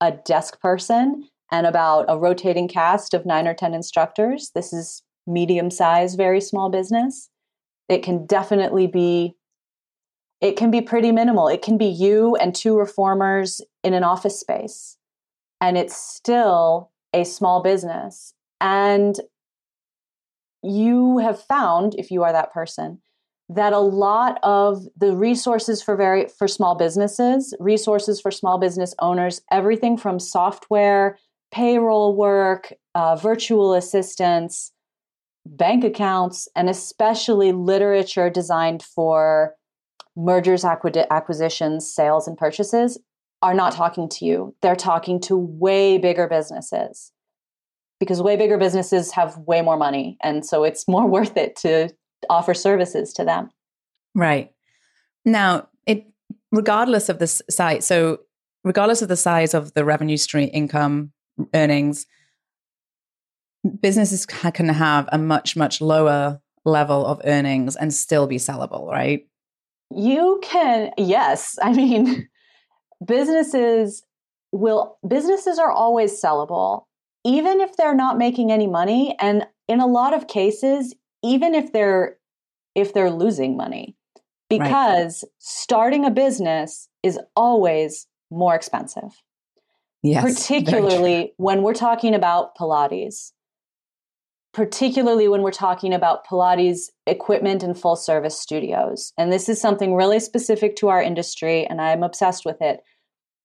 a 0.00 0.12
desk 0.12 0.60
person 0.60 1.28
and 1.50 1.66
about 1.66 2.04
a 2.08 2.18
rotating 2.18 2.68
cast 2.68 3.14
of 3.14 3.26
nine 3.26 3.48
or 3.48 3.54
10 3.54 3.74
instructors. 3.74 4.50
This 4.54 4.72
is 4.72 5.02
medium 5.26 5.70
size, 5.70 6.14
very 6.14 6.40
small 6.40 6.70
business. 6.70 7.28
It 7.88 8.02
can 8.02 8.26
definitely 8.26 8.86
be 8.86 9.34
it 10.40 10.56
can 10.56 10.70
be 10.70 10.80
pretty 10.80 11.12
minimal. 11.12 11.48
It 11.48 11.62
can 11.62 11.78
be 11.78 11.86
you 11.86 12.36
and 12.36 12.54
two 12.54 12.76
reformers 12.76 13.60
in 13.82 13.94
an 13.94 14.04
office 14.04 14.38
space. 14.38 14.96
And 15.60 15.76
it's 15.76 15.96
still 15.96 16.90
a 17.12 17.24
small 17.24 17.62
business. 17.62 18.34
And 18.60 19.18
you 20.62 21.18
have 21.18 21.42
found, 21.42 21.94
if 21.96 22.10
you 22.10 22.22
are 22.22 22.32
that 22.32 22.52
person, 22.52 23.00
that 23.48 23.72
a 23.72 23.78
lot 23.78 24.38
of 24.42 24.86
the 24.96 25.16
resources 25.16 25.82
for 25.82 25.96
very 25.96 26.26
for 26.26 26.46
small 26.46 26.74
businesses, 26.74 27.54
resources 27.58 28.20
for 28.20 28.30
small 28.30 28.58
business 28.58 28.94
owners, 29.00 29.40
everything 29.50 29.96
from 29.96 30.20
software, 30.20 31.18
payroll 31.50 32.14
work, 32.14 32.72
uh, 32.94 33.16
virtual 33.16 33.72
assistants, 33.74 34.70
bank 35.46 35.82
accounts, 35.82 36.46
and 36.54 36.68
especially 36.68 37.52
literature 37.52 38.28
designed 38.28 38.82
for 38.82 39.54
mergers, 40.18 40.64
acquisitions, 40.64 41.90
sales, 41.90 42.26
and 42.26 42.36
purchases 42.36 42.98
are 43.40 43.54
not 43.54 43.72
talking 43.72 44.08
to 44.08 44.24
you. 44.24 44.54
They're 44.60 44.76
talking 44.76 45.20
to 45.22 45.36
way 45.36 45.96
bigger 45.96 46.26
businesses 46.26 47.12
because 48.00 48.20
way 48.20 48.36
bigger 48.36 48.58
businesses 48.58 49.12
have 49.12 49.38
way 49.38 49.62
more 49.62 49.76
money. 49.76 50.18
And 50.22 50.44
so 50.44 50.64
it's 50.64 50.88
more 50.88 51.06
worth 51.08 51.36
it 51.36 51.56
to 51.56 51.90
offer 52.28 52.52
services 52.52 53.12
to 53.14 53.24
them. 53.24 53.50
Right. 54.14 54.52
Now, 55.24 55.68
it 55.86 56.06
regardless 56.50 57.08
of 57.08 57.20
the 57.20 57.28
size, 57.28 57.86
so 57.86 58.18
regardless 58.64 59.02
of 59.02 59.08
the 59.08 59.16
size 59.16 59.54
of 59.54 59.74
the 59.74 59.84
revenue 59.84 60.16
stream, 60.16 60.50
income, 60.52 61.12
earnings, 61.54 62.06
businesses 63.80 64.26
can 64.26 64.68
have 64.68 65.08
a 65.12 65.18
much 65.18 65.56
much 65.56 65.80
lower 65.80 66.40
level 66.64 67.06
of 67.06 67.20
earnings 67.24 67.76
and 67.76 67.94
still 67.94 68.26
be 68.26 68.36
sellable, 68.36 68.90
right? 68.90 69.27
You 69.94 70.40
can, 70.42 70.92
yes. 70.98 71.58
I 71.62 71.72
mean, 71.72 72.28
businesses 73.04 74.02
will 74.50 74.96
businesses 75.06 75.58
are 75.58 75.70
always 75.70 76.20
sellable 76.22 76.84
even 77.22 77.60
if 77.60 77.76
they're 77.76 77.94
not 77.94 78.16
making 78.16 78.50
any 78.50 78.66
money 78.66 79.14
and 79.20 79.46
in 79.68 79.78
a 79.78 79.86
lot 79.86 80.14
of 80.14 80.26
cases 80.26 80.94
even 81.22 81.54
if 81.54 81.70
they're 81.74 82.16
if 82.74 82.94
they're 82.94 83.10
losing 83.10 83.58
money 83.58 83.94
because 84.48 85.22
right. 85.22 85.32
starting 85.38 86.04
a 86.04 86.10
business 86.10 86.88
is 87.02 87.18
always 87.36 88.06
more 88.30 88.54
expensive. 88.54 89.22
Yes, 90.02 90.22
particularly 90.48 91.32
when 91.36 91.62
we're 91.62 91.74
talking 91.74 92.14
about 92.14 92.56
Pilates. 92.56 93.32
Particularly 94.58 95.28
when 95.28 95.42
we're 95.42 95.52
talking 95.52 95.94
about 95.94 96.26
Pilates 96.26 96.90
equipment 97.06 97.62
and 97.62 97.78
full 97.78 97.94
service 97.94 98.36
studios. 98.36 99.12
And 99.16 99.32
this 99.32 99.48
is 99.48 99.60
something 99.60 99.94
really 99.94 100.18
specific 100.18 100.74
to 100.78 100.88
our 100.88 101.00
industry, 101.00 101.64
and 101.64 101.80
I'm 101.80 102.02
obsessed 102.02 102.44
with 102.44 102.60
it 102.60 102.80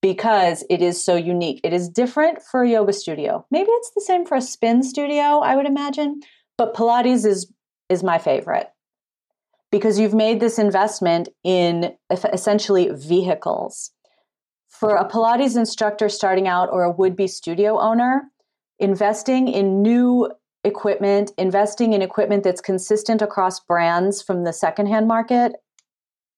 because 0.02 0.66
it 0.72 0.82
is 0.82 1.06
so 1.06 1.16
unique. 1.16 1.62
It 1.64 1.72
is 1.72 1.88
different 1.88 2.42
for 2.42 2.64
a 2.64 2.70
yoga 2.72 2.94
studio. 2.94 3.46
Maybe 3.52 3.70
it's 3.70 3.92
the 3.94 4.02
same 4.02 4.26
for 4.26 4.34
a 4.34 4.42
spin 4.42 4.82
studio, 4.82 5.38
I 5.38 5.56
would 5.56 5.68
imagine, 5.68 6.22
but 6.58 6.74
Pilates 6.74 7.28
is 7.28 7.54
is 7.90 8.02
my 8.02 8.18
favorite 8.18 8.72
because 9.72 10.00
you've 10.00 10.16
made 10.16 10.40
this 10.40 10.58
investment 10.58 11.30
in 11.44 11.94
essentially 12.12 12.90
vehicles. 12.90 13.92
For 14.68 14.96
a 14.96 15.08
Pilates 15.08 15.56
instructor 15.56 16.10
starting 16.10 16.48
out 16.48 16.70
or 16.72 16.82
a 16.82 16.92
would 16.92 17.16
be 17.16 17.28
studio 17.28 17.80
owner, 17.80 18.24
investing 18.80 19.48
in 19.48 19.84
new 19.84 20.32
equipment, 20.64 21.32
investing 21.38 21.94
in 21.94 22.02
equipment 22.02 22.44
that's 22.44 22.62
consistent 22.62 23.22
across 23.22 23.60
brands 23.60 24.22
from 24.22 24.44
the 24.44 24.54
secondhand 24.54 25.08
market, 25.08 25.54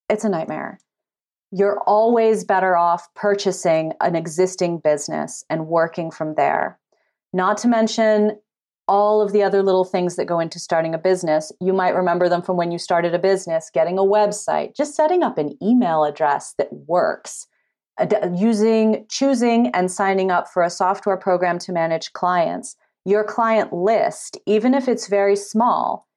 it's 0.10 0.24
a 0.24 0.30
nightmare. 0.30 0.80
You're 1.52 1.80
always 1.82 2.44
better 2.44 2.76
off 2.76 3.08
purchasing 3.16 3.94
an 4.02 4.16
existing 4.16 4.80
business 4.80 5.44
and 5.50 5.68
working 5.68 6.12
from 6.12 6.36
there. 6.36 6.80
Not 7.34 7.58
to 7.60 7.68
mention, 7.68 8.38
all 8.88 9.22
of 9.22 9.32
the 9.32 9.44
other 9.44 9.64
little 9.64 9.84
things 9.84 10.16
that 10.16 10.26
go 10.26 10.40
into 10.40 10.60
starting 10.60 10.94
a 10.94 11.00
business. 11.00 11.52
You 11.60 11.74
might 11.74 11.96
remember 11.96 12.30
them 12.30 12.42
from 12.42 12.58
when 12.58 12.72
you 12.72 12.78
started 12.78 13.14
a 13.16 13.20
business, 13.20 13.72
getting 13.74 13.98
a 13.98 14.04
website, 14.04 14.76
just 14.76 14.96
setting 14.96 15.24
up 15.24 15.38
an 15.38 15.58
email 15.62 16.04
address 16.04 16.54
that 16.58 16.72
works, 16.72 17.48
using, 18.36 19.06
choosing, 19.10 19.70
and 19.70 19.92
signing 19.92 20.30
up 20.30 20.48
for 20.48 20.62
a 20.62 20.70
software 20.70 21.18
program 21.18 21.58
to 21.60 21.72
manage 21.72 22.14
clients. 22.14 22.76
Your 23.06 23.24
client 23.24 23.72
list, 23.72 24.38
even 24.46 24.74
if 24.74 24.88
it's 24.88 25.08
very 25.08 25.36
small, 25.36 26.08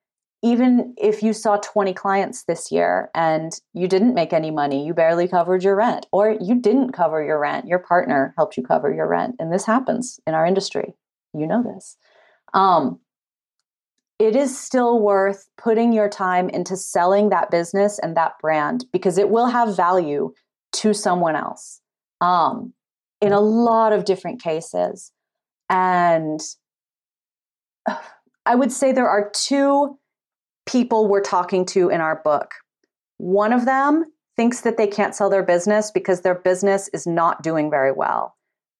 even 0.43 0.95
if 0.97 1.23
you 1.23 1.33
saw 1.33 1.57
20 1.57 1.93
clients 1.95 2.45
this 2.45 2.73
year 2.73 3.11
and 3.15 3.53
you 3.75 3.89
didn't 3.89 4.15
make 4.15 4.33
any 4.33 4.51
money, 4.51 4.87
you 4.87 4.95
barely 4.95 5.29
covered 5.29 5.65
your 5.65 5.77
rent, 5.77 6.07
or 6.13 6.37
you 6.41 6.55
didn't 6.61 6.93
cover 6.93 7.23
your 7.23 7.39
rent, 7.39 7.67
your 7.67 7.81
partner 7.81 8.35
helped 8.37 8.57
you 8.57 8.63
cover 8.63 8.93
your 8.93 9.09
rent. 9.09 9.37
And 9.39 9.53
this 9.53 9.67
happens 9.67 10.21
in 10.27 10.35
our 10.35 10.47
industry. 10.47 10.95
You 11.35 11.47
know 11.47 11.63
this 11.63 11.97
um, 12.55 13.01
it 14.19 14.35
is 14.35 14.59
still 14.59 15.01
worth 15.01 15.49
putting 15.57 15.93
your 15.93 16.09
time 16.09 16.49
into 16.49 16.77
selling 16.77 17.29
that 17.29 17.51
business 17.51 17.99
and 17.99 18.17
that 18.17 18.39
brand 18.41 18.85
because 18.93 19.17
it 19.17 19.31
will 19.31 19.47
have 19.47 19.77
value 19.77 20.33
to 20.73 20.93
someone 20.93 21.37
else 21.37 21.81
um, 22.21 22.73
in 23.21 23.33
a 23.33 23.41
lot 23.41 23.93
of 23.93 24.05
different 24.05 24.43
cases. 24.43 25.13
And 25.71 26.41
I 28.47 28.55
would 28.55 28.73
say 28.73 28.93
there 28.93 29.09
are 29.09 29.31
two 29.35 29.99
people 30.67 31.09
we're 31.09 31.23
talking 31.23 31.65
to 31.67 31.89
in 31.89 32.01
our 32.01 32.21
book. 32.23 32.53
One 33.19 33.53
of 33.53 33.65
them 33.65 34.05
thinks 34.37 34.61
that 34.63 34.77
they 34.77 34.87
can't 34.87 35.15
sell 35.15 35.31
their 35.31 35.43
business 35.43 35.91
because 35.91 36.21
their 36.21 36.35
business 36.35 36.89
is 36.93 37.07
not 37.07 37.43
doing 37.43 37.71
very 37.71 37.93
well. 37.93 38.37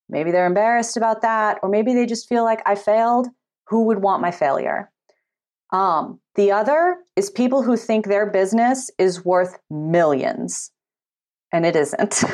Maybe 0.09 0.31
they're 0.31 0.47
embarrassed 0.47 0.97
about 0.97 1.23
that, 1.23 1.59
or 1.63 1.69
maybe 1.69 1.95
they 1.95 2.07
just 2.07 2.29
feel 2.29 2.45
like 2.45 2.63
I 2.65 2.75
failed 2.75 3.29
who 3.69 3.85
would 3.85 4.03
want 4.03 4.23
my 4.23 4.31
failure? 4.31 4.91
Um, 5.73 6.21
the 6.35 6.53
other 6.53 6.97
is 7.17 7.31
people 7.31 7.63
who 7.63 7.77
think 7.77 8.07
their 8.07 8.27
business 8.31 8.91
is 8.99 9.25
worth 9.25 9.59
millions, 9.71 10.71
and 11.53 11.67
it 11.67 11.77
isn't. 11.77 12.25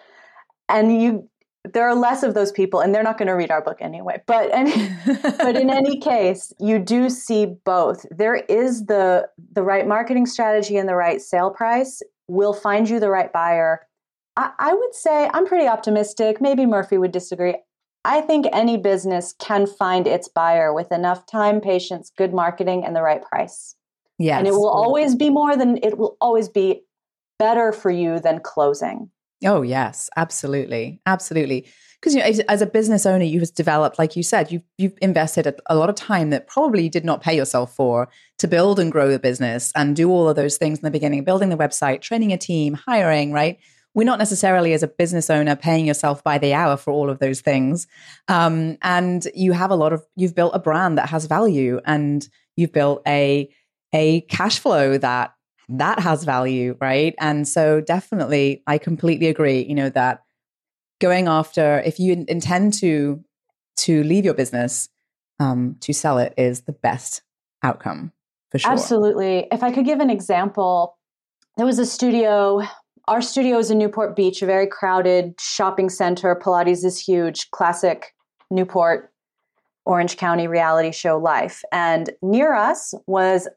and 0.68 1.02
you, 1.02 1.29
there 1.64 1.88
are 1.88 1.94
less 1.94 2.22
of 2.22 2.34
those 2.34 2.52
people, 2.52 2.80
and 2.80 2.94
they're 2.94 3.02
not 3.02 3.18
going 3.18 3.28
to 3.28 3.34
read 3.34 3.50
our 3.50 3.62
book 3.62 3.78
anyway. 3.80 4.22
But 4.26 4.50
any, 4.52 4.90
but 5.22 5.56
in 5.56 5.70
any 5.70 5.98
case, 5.98 6.52
you 6.58 6.78
do 6.78 7.10
see 7.10 7.46
both. 7.64 8.06
There 8.10 8.36
is 8.36 8.86
the 8.86 9.28
the 9.52 9.62
right 9.62 9.86
marketing 9.86 10.26
strategy 10.26 10.76
and 10.76 10.88
the 10.88 10.94
right 10.94 11.20
sale 11.20 11.50
price 11.50 12.02
will 12.28 12.54
find 12.54 12.88
you 12.88 13.00
the 13.00 13.10
right 13.10 13.32
buyer. 13.32 13.86
I, 14.36 14.52
I 14.58 14.74
would 14.74 14.94
say 14.94 15.28
I'm 15.34 15.46
pretty 15.46 15.66
optimistic. 15.66 16.40
Maybe 16.40 16.64
Murphy 16.64 16.96
would 16.96 17.12
disagree. 17.12 17.56
I 18.04 18.22
think 18.22 18.46
any 18.52 18.78
business 18.78 19.34
can 19.38 19.66
find 19.66 20.06
its 20.06 20.28
buyer 20.28 20.72
with 20.72 20.90
enough 20.90 21.26
time, 21.26 21.60
patience, 21.60 22.10
good 22.16 22.32
marketing, 22.32 22.84
and 22.84 22.96
the 22.96 23.02
right 23.02 23.22
price. 23.22 23.76
Yes. 24.18 24.38
And 24.38 24.46
it 24.46 24.52
will 24.52 24.68
always 24.68 25.14
be 25.14 25.28
more 25.28 25.56
than, 25.56 25.78
it 25.82 25.98
will 25.98 26.16
always 26.20 26.48
be 26.48 26.82
better 27.38 27.72
for 27.72 27.90
you 27.90 28.18
than 28.18 28.40
closing. 28.40 29.10
Oh, 29.44 29.62
yes, 29.62 30.10
absolutely. 30.16 31.00
Absolutely. 31.06 31.66
Because 32.00 32.14
you 32.14 32.20
know, 32.20 32.26
as, 32.26 32.40
as, 32.40 32.62
a 32.62 32.66
business 32.66 33.04
owner, 33.04 33.24
you've 33.24 33.54
developed, 33.54 33.98
like 33.98 34.16
you 34.16 34.22
said, 34.22 34.50
you've, 34.50 34.62
you've 34.78 34.96
invested 35.02 35.46
a, 35.46 35.54
a 35.66 35.76
lot 35.76 35.90
of 35.90 35.94
time 35.94 36.30
that 36.30 36.46
probably 36.46 36.84
you 36.84 36.90
did 36.90 37.04
not 37.04 37.22
pay 37.22 37.36
yourself 37.36 37.74
for 37.74 38.08
to 38.38 38.48
build 38.48 38.78
and 38.78 38.90
grow 38.90 39.10
the 39.10 39.18
business 39.18 39.70
and 39.74 39.96
do 39.96 40.10
all 40.10 40.28
of 40.28 40.36
those 40.36 40.56
things 40.56 40.78
in 40.78 40.84
the 40.84 40.90
beginning, 40.90 41.24
building 41.24 41.50
the 41.50 41.56
website, 41.56 42.00
training 42.00 42.32
a 42.32 42.38
team, 42.38 42.74
hiring, 42.74 43.32
right? 43.32 43.58
we're 43.94 44.04
not 44.04 44.18
necessarily 44.18 44.72
as 44.72 44.82
a 44.82 44.88
business 44.88 45.30
owner 45.30 45.56
paying 45.56 45.86
yourself 45.86 46.22
by 46.22 46.38
the 46.38 46.54
hour 46.54 46.76
for 46.76 46.92
all 46.92 47.10
of 47.10 47.18
those 47.18 47.40
things 47.40 47.86
um, 48.28 48.76
and 48.82 49.26
you 49.34 49.52
have 49.52 49.70
a 49.70 49.76
lot 49.76 49.92
of 49.92 50.04
you've 50.16 50.34
built 50.34 50.54
a 50.54 50.58
brand 50.58 50.98
that 50.98 51.08
has 51.08 51.26
value 51.26 51.80
and 51.84 52.28
you've 52.56 52.72
built 52.72 53.02
a 53.06 53.48
a 53.92 54.20
cash 54.22 54.58
flow 54.58 54.96
that 54.98 55.32
that 55.78 56.00
has 56.00 56.24
value 56.24 56.76
right 56.80 57.14
and 57.18 57.46
so 57.46 57.80
definitely 57.80 58.62
i 58.66 58.76
completely 58.76 59.28
agree 59.28 59.62
you 59.62 59.74
know 59.74 59.88
that 59.88 60.22
going 61.00 61.28
after 61.28 61.80
if 61.80 61.98
you 61.98 62.24
intend 62.28 62.72
to 62.72 63.22
to 63.76 64.02
leave 64.04 64.24
your 64.24 64.34
business 64.34 64.88
um, 65.38 65.76
to 65.80 65.94
sell 65.94 66.18
it 66.18 66.34
is 66.36 66.62
the 66.62 66.72
best 66.72 67.22
outcome 67.62 68.12
for 68.50 68.58
sure. 68.58 68.72
Absolutely. 68.72 69.46
If 69.52 69.62
I 69.62 69.70
could 69.72 69.84
give 69.84 70.00
an 70.00 70.10
example, 70.10 70.98
there 71.56 71.66
was 71.66 71.78
a 71.78 71.86
studio. 71.86 72.62
Our 73.08 73.22
studio 73.22 73.58
is 73.58 73.70
in 73.70 73.78
Newport 73.78 74.16
Beach, 74.16 74.42
a 74.42 74.46
very 74.46 74.66
crowded 74.66 75.34
shopping 75.40 75.88
center. 75.88 76.34
Pilates 76.34 76.84
is 76.84 76.98
huge, 76.98 77.50
classic 77.50 78.14
Newport, 78.50 79.12
Orange 79.86 80.16
County 80.16 80.46
reality 80.46 80.92
show 80.92 81.16
life. 81.18 81.62
And 81.72 82.10
near 82.22 82.54
us 82.54 82.92
was 83.06 83.48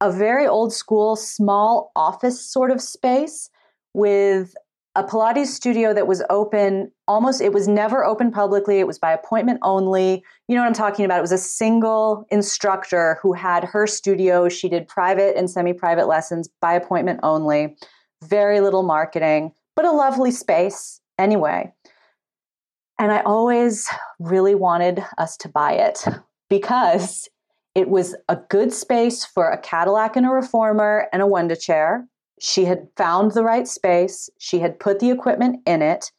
a 0.00 0.12
very 0.12 0.46
old 0.46 0.72
school, 0.72 1.16
small 1.16 1.90
office 1.96 2.40
sort 2.40 2.70
of 2.70 2.80
space 2.80 3.50
with 3.94 4.54
a 4.94 5.04
Pilates 5.04 5.46
studio 5.46 5.94
that 5.94 6.06
was 6.06 6.22
open 6.28 6.90
almost, 7.06 7.40
it 7.40 7.52
was 7.52 7.68
never 7.68 8.04
open 8.04 8.32
publicly. 8.32 8.80
It 8.80 8.86
was 8.86 8.98
by 8.98 9.12
appointment 9.12 9.60
only. 9.62 10.24
You 10.48 10.56
know 10.56 10.62
what 10.62 10.66
I'm 10.66 10.74
talking 10.74 11.04
about? 11.04 11.18
It 11.18 11.22
was 11.22 11.32
a 11.32 11.38
single 11.38 12.26
instructor 12.30 13.18
who 13.22 13.32
had 13.32 13.64
her 13.64 13.86
studio. 13.86 14.48
She 14.48 14.68
did 14.68 14.88
private 14.88 15.36
and 15.36 15.48
semi 15.48 15.72
private 15.72 16.08
lessons 16.08 16.48
by 16.60 16.74
appointment 16.74 17.20
only. 17.22 17.76
Very 18.24 18.60
little 18.60 18.82
marketing, 18.82 19.52
but 19.76 19.84
a 19.84 19.92
lovely 19.92 20.32
space 20.32 21.00
anyway. 21.16 21.72
And 22.98 23.12
I 23.12 23.20
always 23.20 23.88
really 24.18 24.56
wanted 24.56 25.04
us 25.18 25.36
to 25.38 25.48
buy 25.48 25.74
it 25.74 26.04
because 26.50 27.28
it 27.74 27.88
was 27.88 28.14
a 28.28 28.36
good 28.48 28.72
space 28.72 29.24
for 29.24 29.50
a 29.50 29.58
Cadillac 29.58 30.16
and 30.16 30.26
a 30.26 30.30
reformer 30.30 31.08
and 31.12 31.22
a 31.22 31.26
Wunda 31.26 31.60
chair. 31.60 32.06
She 32.40 32.64
had 32.64 32.88
found 32.96 33.32
the 33.32 33.42
right 33.42 33.66
space, 33.66 34.30
she 34.38 34.58
had 34.58 34.78
put 34.78 35.00
the 35.00 35.10
equipment 35.10 35.60
in 35.66 35.82
it, 35.82 36.10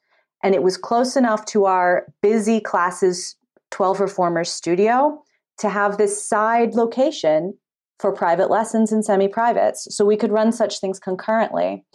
and 0.44 0.56
it 0.56 0.64
was 0.64 0.78
close 0.78 1.16
enough 1.16 1.46
to 1.46 1.66
our 1.66 2.08
busy 2.22 2.60
classes 2.60 3.36
12 3.72 4.00
reformers 4.00 4.50
studio 4.50 5.22
to 5.60 5.70
have 5.70 5.98
this 5.98 6.28
side 6.28 6.74
location 6.74 7.54
for 8.00 8.14
private 8.14 8.50
lessons 8.50 8.92
and 8.92 9.04
semi 9.04 9.28
privates. 9.28 9.94
So 9.96 10.06
we 10.06 10.18
could 10.18 10.32
run 10.32 10.52
such 10.52 10.80
things 10.80 11.00
concurrently. 11.00 11.86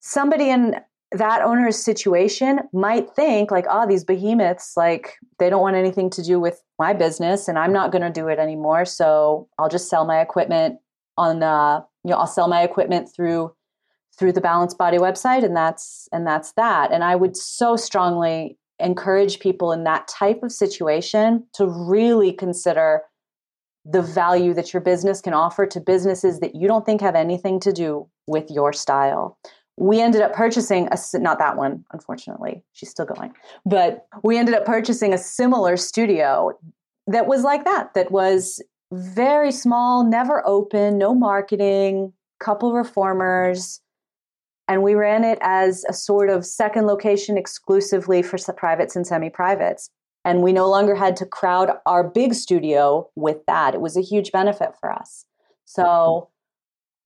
Somebody 0.00 0.50
in 0.50 0.76
that 1.12 1.42
owner's 1.42 1.76
situation 1.76 2.60
might 2.72 3.10
think 3.16 3.50
like 3.50 3.66
oh 3.68 3.86
these 3.86 4.04
behemoths 4.04 4.76
like 4.76 5.16
they 5.38 5.50
don't 5.50 5.62
want 5.62 5.74
anything 5.74 6.08
to 6.08 6.22
do 6.22 6.38
with 6.38 6.62
my 6.80 6.92
business 6.94 7.46
and 7.46 7.58
i'm 7.58 7.72
not 7.72 7.92
going 7.92 8.02
to 8.02 8.10
do 8.10 8.26
it 8.26 8.38
anymore. 8.40 8.84
So 8.84 9.48
i'll 9.58 9.68
just 9.68 9.88
sell 9.88 10.04
my 10.04 10.20
equipment 10.20 10.78
on 11.16 11.42
uh, 11.42 11.82
you 12.04 12.10
know 12.10 12.16
i'll 12.16 12.26
sell 12.26 12.48
my 12.48 12.62
equipment 12.62 13.08
through 13.14 13.52
through 14.18 14.32
the 14.32 14.40
balanced 14.40 14.78
body 14.78 14.98
website 14.98 15.44
and 15.44 15.56
that's 15.56 16.08
and 16.10 16.26
that's 16.26 16.52
that. 16.52 16.90
And 16.90 17.04
i 17.04 17.14
would 17.14 17.36
so 17.36 17.76
strongly 17.76 18.58
encourage 18.80 19.40
people 19.40 19.72
in 19.72 19.84
that 19.84 20.08
type 20.08 20.42
of 20.42 20.50
situation 20.50 21.46
to 21.52 21.66
really 21.66 22.32
consider 22.32 23.02
the 23.84 24.02
value 24.02 24.54
that 24.54 24.72
your 24.72 24.80
business 24.80 25.20
can 25.20 25.34
offer 25.34 25.66
to 25.66 25.80
businesses 25.80 26.40
that 26.40 26.54
you 26.54 26.66
don't 26.66 26.86
think 26.86 27.00
have 27.00 27.14
anything 27.14 27.60
to 27.60 27.72
do 27.72 28.08
with 28.26 28.50
your 28.50 28.72
style 28.72 29.38
we 29.80 29.98
ended 29.98 30.20
up 30.20 30.34
purchasing 30.34 30.88
a 30.92 31.18
not 31.18 31.38
that 31.38 31.56
one 31.56 31.84
unfortunately. 31.92 32.62
She's 32.72 32.90
still 32.90 33.06
going. 33.06 33.32
But 33.64 34.06
we 34.22 34.36
ended 34.36 34.54
up 34.54 34.66
purchasing 34.66 35.14
a 35.14 35.18
similar 35.18 35.78
studio 35.78 36.52
that 37.06 37.26
was 37.26 37.42
like 37.42 37.64
that 37.64 37.94
that 37.94 38.12
was 38.12 38.62
very 38.92 39.50
small 39.50 40.04
never 40.04 40.46
open 40.46 40.98
no 40.98 41.14
marketing 41.14 42.12
couple 42.40 42.74
reformers. 42.74 43.80
And 44.68 44.82
we 44.82 44.94
ran 44.94 45.24
it 45.24 45.38
as 45.40 45.84
a 45.88 45.94
sort 45.94 46.28
of 46.28 46.44
second 46.44 46.86
location 46.86 47.38
exclusively 47.38 48.22
for 48.22 48.38
privates 48.52 48.94
and 48.94 49.06
semi-privates. 49.06 49.90
And 50.26 50.42
we 50.42 50.52
no 50.52 50.68
longer 50.68 50.94
had 50.94 51.16
to 51.16 51.26
crowd 51.26 51.70
our 51.86 52.04
big 52.04 52.34
studio 52.34 53.08
with 53.16 53.38
that. 53.46 53.74
It 53.74 53.80
was 53.80 53.96
a 53.96 54.02
huge 54.02 54.30
benefit 54.30 54.72
for 54.78 54.92
us. 54.92 55.24
So 55.64 56.28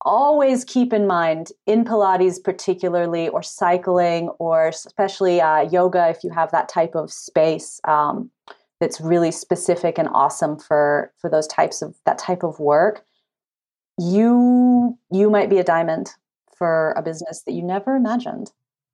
always 0.05 0.63
keep 0.63 0.93
in 0.93 1.07
mind 1.07 1.51
in 1.65 1.83
Pilates, 1.83 2.41
particularly, 2.41 3.27
or 3.27 3.43
cycling, 3.43 4.29
or 4.39 4.67
especially 4.67 5.41
uh, 5.41 5.61
yoga, 5.63 6.07
if 6.09 6.23
you 6.23 6.29
have 6.29 6.51
that 6.51 6.69
type 6.69 6.95
of 6.95 7.11
space 7.11 7.81
um, 7.85 8.29
that's 8.79 9.01
really 9.01 9.31
specific 9.31 9.97
and 9.97 10.07
awesome 10.13 10.57
for 10.57 11.11
for 11.19 11.29
those 11.29 11.47
types 11.47 11.81
of 11.81 11.95
that 12.05 12.17
type 12.17 12.43
of 12.43 12.59
work, 12.59 13.03
you 13.99 14.97
you 15.11 15.29
might 15.29 15.49
be 15.49 15.57
a 15.57 15.63
diamond 15.63 16.11
for 16.55 16.93
a 16.95 17.01
business 17.01 17.41
that 17.45 17.53
you 17.53 17.63
never 17.63 17.95
imagined. 17.95 18.51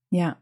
Yeah, 0.10 0.34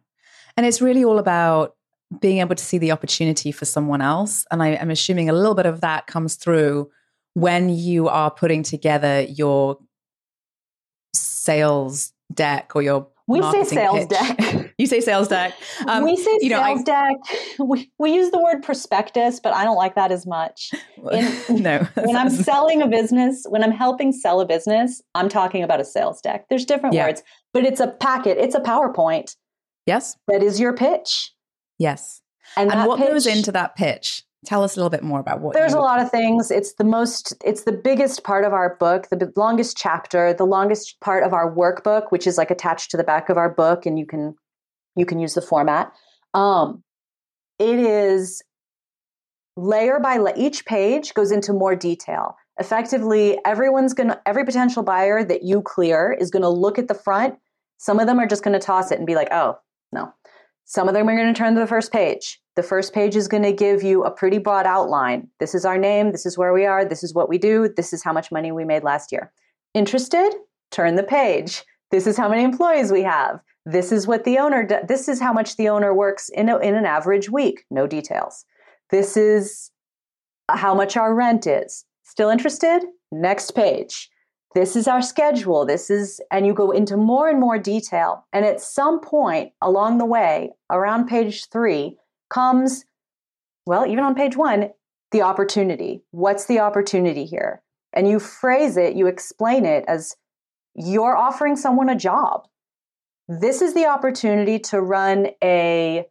and 0.55 0.65
it's 0.65 0.81
really 0.81 1.03
all 1.03 1.19
about 1.19 1.75
being 2.21 2.39
able 2.39 2.55
to 2.55 2.63
see 2.63 2.77
the 2.77 2.91
opportunity 2.91 3.51
for 3.51 3.65
someone 3.65 4.01
else, 4.01 4.45
and 4.51 4.63
I, 4.63 4.75
I'm 4.75 4.91
assuming 4.91 5.29
a 5.29 5.33
little 5.33 5.55
bit 5.55 5.65
of 5.65 5.81
that 5.81 6.07
comes 6.07 6.35
through 6.35 6.89
when 7.33 7.69
you 7.69 8.07
are 8.07 8.31
putting 8.31 8.63
together 8.63 9.21
your 9.21 9.77
sales 11.39 12.13
deck 12.33 12.71
or 12.75 12.81
your 12.81 13.07
we 13.29 13.43
say 13.43 13.63
sales 13.63 14.07
pitch. 14.07 14.09
deck. 14.09 14.73
you 14.79 14.87
say 14.87 15.01
sales 15.01 15.27
deck. 15.27 15.53
Um, 15.87 16.03
we 16.03 16.15
say 16.15 16.31
you 16.41 16.49
know, 16.49 16.63
sales 16.63 16.79
I, 16.79 16.83
deck. 16.83 17.17
We, 17.59 17.91
we 17.99 18.15
use 18.15 18.31
the 18.31 18.41
word 18.41 18.63
prospectus, 18.63 19.39
but 19.39 19.53
I 19.53 19.63
don't 19.63 19.77
like 19.77 19.93
that 19.93 20.11
as 20.11 20.25
much. 20.25 20.71
In, 21.11 21.31
no. 21.61 21.87
when 21.93 22.15
I'm 22.15 22.31
selling 22.31 22.81
a 22.81 22.87
business, 22.87 23.45
when 23.47 23.63
I'm 23.63 23.71
helping 23.71 24.11
sell 24.11 24.41
a 24.41 24.47
business, 24.47 24.99
I'm 25.13 25.29
talking 25.29 25.61
about 25.61 25.79
a 25.79 25.85
sales 25.85 26.21
deck. 26.21 26.45
There's 26.49 26.65
different 26.65 26.95
yeah. 26.95 27.05
words, 27.05 27.21
but 27.53 27.65
it's 27.65 27.79
a 27.79 27.87
packet. 27.87 28.39
It's 28.39 28.55
a 28.55 28.61
PowerPoint. 28.61 29.35
Yes. 29.85 30.17
That 30.27 30.41
is 30.41 30.59
your 30.59 30.73
pitch. 30.73 31.31
Yes. 31.77 32.21
And, 32.57 32.71
and 32.71 32.87
what 32.87 32.97
pitch, 32.97 33.09
goes 33.09 33.27
into 33.27 33.51
that 33.51 33.75
pitch? 33.75 34.23
Tell 34.45 34.63
us 34.63 34.75
a 34.75 34.79
little 34.79 34.89
bit 34.89 35.03
more 35.03 35.19
about 35.19 35.41
what. 35.41 35.53
There's 35.53 35.73
a 35.73 35.79
lot 35.79 35.99
of 35.99 36.09
things. 36.09 36.49
It's 36.49 36.73
the 36.75 36.85
most. 36.85 37.33
It's 37.43 37.63
the 37.63 37.73
biggest 37.73 38.23
part 38.23 38.45
of 38.45 38.53
our 38.53 38.77
book, 38.77 39.07
the 39.09 39.31
longest 39.35 39.75
chapter, 39.75 40.33
the 40.33 40.45
longest 40.45 40.99
part 41.01 41.23
of 41.23 41.33
our 41.33 41.53
workbook, 41.53 42.11
which 42.11 42.25
is 42.25 42.37
like 42.37 42.49
attached 42.49 42.91
to 42.91 42.97
the 42.97 43.03
back 43.03 43.27
of 43.27 43.37
our 43.37 43.49
book, 43.49 43.85
and 43.85 43.99
you 43.99 44.05
can 44.05 44.35
you 44.95 45.05
can 45.05 45.19
use 45.19 45.33
the 45.33 45.41
format. 45.41 45.91
Um, 46.33 46.83
it 47.57 47.79
is 47.79 48.41
layer 49.57 49.99
by 49.99 50.17
layer. 50.17 50.35
Each 50.37 50.65
page 50.65 51.13
goes 51.13 51.31
into 51.31 51.51
more 51.51 51.75
detail. 51.75 52.37
Effectively, 52.57 53.37
everyone's 53.45 53.93
gonna 53.93 54.21
every 54.25 54.45
potential 54.45 54.83
buyer 54.83 55.21
that 55.21 55.43
you 55.43 55.61
clear 55.61 56.15
is 56.17 56.31
gonna 56.31 56.49
look 56.49 56.79
at 56.79 56.87
the 56.87 56.93
front. 56.93 57.35
Some 57.77 57.99
of 57.99 58.07
them 58.07 58.19
are 58.19 58.27
just 58.27 58.43
gonna 58.43 58.59
toss 58.59 58.91
it 58.91 58.99
and 58.99 59.07
be 59.07 59.15
like, 59.15 59.33
"Oh, 59.33 59.57
no." 59.91 60.13
Some 60.69 60.87
of 60.87 60.93
them 60.93 61.09
are 61.09 61.15
going 61.15 61.33
to 61.33 61.37
turn 61.37 61.55
to 61.55 61.59
the 61.59 61.65
first 61.65 61.91
page. 61.91 62.39
The 62.55 62.61
first 62.61 62.93
page 62.93 63.15
is 63.15 63.27
going 63.27 63.41
to 63.41 63.51
give 63.51 63.81
you 63.81 64.03
a 64.03 64.11
pretty 64.11 64.37
broad 64.37 64.67
outline. 64.67 65.27
This 65.39 65.55
is 65.55 65.65
our 65.65 65.79
name. 65.79 66.11
This 66.11 66.27
is 66.27 66.37
where 66.37 66.53
we 66.53 66.63
are. 66.67 66.85
This 66.85 67.03
is 67.03 67.11
what 67.11 67.27
we 67.27 67.39
do. 67.39 67.73
This 67.75 67.91
is 67.91 68.03
how 68.03 68.13
much 68.13 68.31
money 68.31 68.51
we 68.51 68.65
made 68.65 68.83
last 68.83 69.11
year. 69.11 69.31
Interested? 69.73 70.29
Turn 70.69 70.93
the 70.93 71.01
page. 71.01 71.63
This 71.89 72.05
is 72.05 72.17
how 72.17 72.29
many 72.29 72.43
employees 72.43 72.91
we 72.91 73.01
have. 73.01 73.39
This 73.65 73.91
is 73.91 74.05
what 74.05 74.25
the 74.25 74.37
owner 74.37 74.63
does. 74.63 74.85
This 74.87 75.07
is 75.07 75.19
how 75.19 75.33
much 75.33 75.57
the 75.57 75.69
owner 75.69 75.91
works 75.91 76.29
in, 76.29 76.49
a, 76.49 76.59
in 76.59 76.75
an 76.75 76.85
average 76.85 77.31
week. 77.31 77.63
No 77.71 77.87
details. 77.87 78.45
This 78.91 79.17
is 79.17 79.71
how 80.51 80.75
much 80.75 80.95
our 80.95 81.15
rent 81.15 81.47
is. 81.47 81.83
Still 82.03 82.29
interested? 82.29 82.81
Next 83.11 83.55
page 83.55 84.07
this 84.55 84.75
is 84.75 84.87
our 84.87 85.01
schedule. 85.01 85.65
This 85.65 85.89
is 85.89 86.19
and 86.31 86.45
you 86.45 86.53
go 86.53 86.71
into 86.71 86.97
more 86.97 87.29
and 87.29 87.39
more 87.39 87.59
detail. 87.59 88.25
And 88.33 88.45
at 88.45 88.61
some 88.61 88.99
point 88.99 89.51
along 89.61 89.97
the 89.97 90.05
way 90.05 90.51
around 90.69 91.07
page 91.07 91.47
3 91.49 91.97
comes 92.29 92.85
well 93.65 93.85
even 93.85 94.03
on 94.03 94.15
page 94.15 94.35
1 94.35 94.69
the 95.11 95.21
opportunity. 95.21 96.03
What's 96.11 96.45
the 96.45 96.59
opportunity 96.59 97.25
here? 97.25 97.61
And 97.93 98.07
you 98.07 98.19
phrase 98.19 98.77
it 98.77 98.95
you 98.95 99.07
explain 99.07 99.65
it 99.65 99.85
as 99.87 100.15
you're 100.75 101.17
offering 101.17 101.55
someone 101.55 101.89
a 101.89 101.95
job. 101.95 102.47
This 103.27 103.61
is 103.61 103.75
the 103.75 103.85
opportunity 103.85 104.57
to 104.59 104.81
run 104.81 105.27
a 105.43 106.07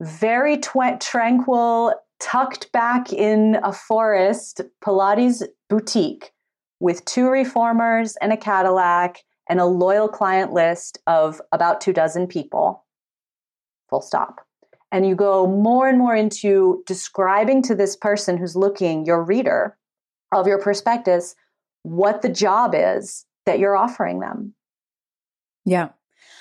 very 0.00 0.58
tw- 0.58 1.00
tranquil 1.00 1.94
tucked 2.20 2.70
back 2.72 3.12
in 3.12 3.58
a 3.62 3.72
forest 3.72 4.60
pilates 4.84 5.42
boutique 5.68 6.32
with 6.80 7.04
two 7.04 7.28
reformers 7.28 8.16
and 8.20 8.32
a 8.32 8.36
Cadillac 8.36 9.24
and 9.48 9.60
a 9.60 9.64
loyal 9.64 10.08
client 10.08 10.52
list 10.52 10.98
of 11.06 11.40
about 11.52 11.80
two 11.80 11.92
dozen 11.92 12.26
people. 12.26 12.84
Full 13.88 14.02
stop. 14.02 14.40
And 14.92 15.06
you 15.06 15.14
go 15.14 15.46
more 15.46 15.88
and 15.88 15.98
more 15.98 16.14
into 16.14 16.82
describing 16.86 17.62
to 17.62 17.74
this 17.74 17.96
person 17.96 18.36
who's 18.36 18.56
looking, 18.56 19.04
your 19.04 19.22
reader 19.22 19.76
of 20.32 20.46
your 20.46 20.60
prospectus, 20.60 21.34
what 21.82 22.22
the 22.22 22.28
job 22.28 22.72
is 22.74 23.24
that 23.46 23.58
you're 23.58 23.76
offering 23.76 24.20
them. 24.20 24.54
Yeah. 25.64 25.90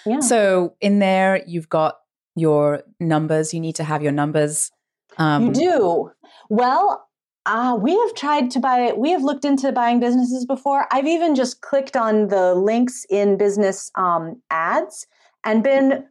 Yeah. 0.06 0.19
So 0.19 0.76
in 0.82 1.00
there, 1.00 1.43
you've 1.48 1.69
got 1.69 1.98
your 2.36 2.84
numbers. 3.00 3.54
You 3.54 3.60
need 3.60 3.76
to 3.76 3.84
have 3.84 4.02
your 4.02 4.12
numbers. 4.12 4.71
Um, 5.17 5.48
you 5.48 5.54
do. 5.54 6.12
Well, 6.50 7.08
uh, 7.45 7.77
we 7.79 7.95
have 7.97 8.13
tried 8.15 8.49
to 8.51 8.60
buy, 8.60 8.93
we 8.95 9.12
have 9.12 9.23
looked 9.23 9.45
into 9.45 9.71
buying 9.71 9.99
businesses 9.99 10.45
before. 10.45 10.88
I've 10.91 11.08
even 11.08 11.36
just 11.36 11.62
clicked 11.62 11.95
on 11.95 12.27
the 12.27 12.55
links 12.55 13.05
in 13.10 13.38
business 13.38 13.91
um, 13.95 14.41
ads 14.49 15.05
and 15.43 15.63
been 15.63 16.05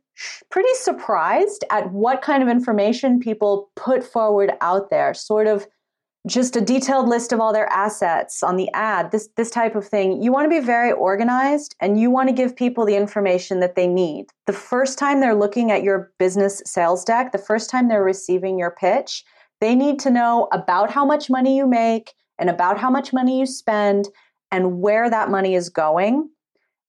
pretty 0.51 0.73
surprised 0.75 1.65
at 1.71 1.91
what 1.93 2.23
kind 2.23 2.43
of 2.43 2.49
information 2.49 3.19
people 3.19 3.71
put 3.75 4.05
forward 4.05 4.53
out 4.61 4.91
there, 4.91 5.13
sort 5.13 5.47
of 5.49 5.67
just 6.27 6.57
a 6.57 6.61
detailed 6.61 7.09
list 7.09 7.33
of 7.33 7.41
all 7.41 7.53
their 7.53 7.71
assets 7.71 8.43
on 8.43 8.57
the 8.57 8.71
ad, 8.73 9.11
this, 9.11 9.29
this 9.37 9.51
type 9.51 9.75
of 9.75 9.87
thing. 9.87 10.23
You 10.23 10.33
want 10.33 10.47
to 10.47 10.61
be 10.61 10.65
very 10.65 10.91
organized 10.91 11.75
and 11.81 12.01
you 12.01 12.11
want 12.11 12.29
to 12.29 12.35
give 12.35 12.57
people 12.57 12.87
the 12.87 12.97
information 12.97 13.61
that 13.61 13.75
they 13.75 13.87
need. 13.87 14.27
The 14.47 14.55
first 14.55 14.99
time 14.99 15.21
they're 15.21 15.35
looking 15.35 15.71
at 15.71 15.83
your 15.83 16.13
business 16.19 16.63
sales 16.65 17.05
deck, 17.05 17.33
the 17.33 17.39
first 17.39 17.69
time 17.69 17.89
they're 17.89 18.03
receiving 18.03 18.59
your 18.59 18.71
pitch, 18.71 19.25
they 19.61 19.75
need 19.75 19.99
to 20.01 20.11
know 20.11 20.49
about 20.53 20.91
how 20.91 21.05
much 21.05 21.31
money 21.31 21.57
you 21.57 21.67
make 21.67 22.15
and 22.39 22.51
about 22.51 22.79
how 22.79 22.91
much 22.91 23.13
money 23.13 23.41
you 23.41 23.47
spend 23.47 24.09
and 24.51 24.81
where 24.81 25.09
that 25.09 25.31
money 25.31 25.55
is 25.55 25.69
going. 25.69 26.29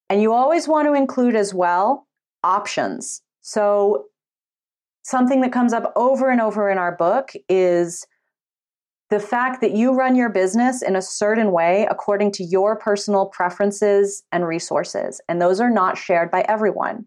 And 0.09 0.21
you 0.21 0.33
always 0.33 0.67
want 0.67 0.87
to 0.87 0.93
include 0.93 1.35
as 1.35 1.53
well 1.53 2.07
options. 2.43 3.21
So, 3.41 4.05
something 5.03 5.41
that 5.41 5.51
comes 5.51 5.71
up 5.71 5.93
over 5.95 6.29
and 6.29 6.41
over 6.41 6.69
in 6.69 6.77
our 6.79 6.95
book 6.95 7.31
is 7.47 8.07
the 9.09 9.19
fact 9.19 9.61
that 9.61 9.75
you 9.75 9.93
run 9.93 10.15
your 10.15 10.29
business 10.29 10.81
in 10.81 10.95
a 10.95 11.01
certain 11.01 11.51
way 11.51 11.87
according 11.89 12.31
to 12.33 12.43
your 12.43 12.75
personal 12.75 13.27
preferences 13.27 14.23
and 14.31 14.47
resources, 14.47 15.21
and 15.29 15.41
those 15.41 15.59
are 15.59 15.69
not 15.69 15.97
shared 15.97 16.31
by 16.31 16.43
everyone. 16.47 17.05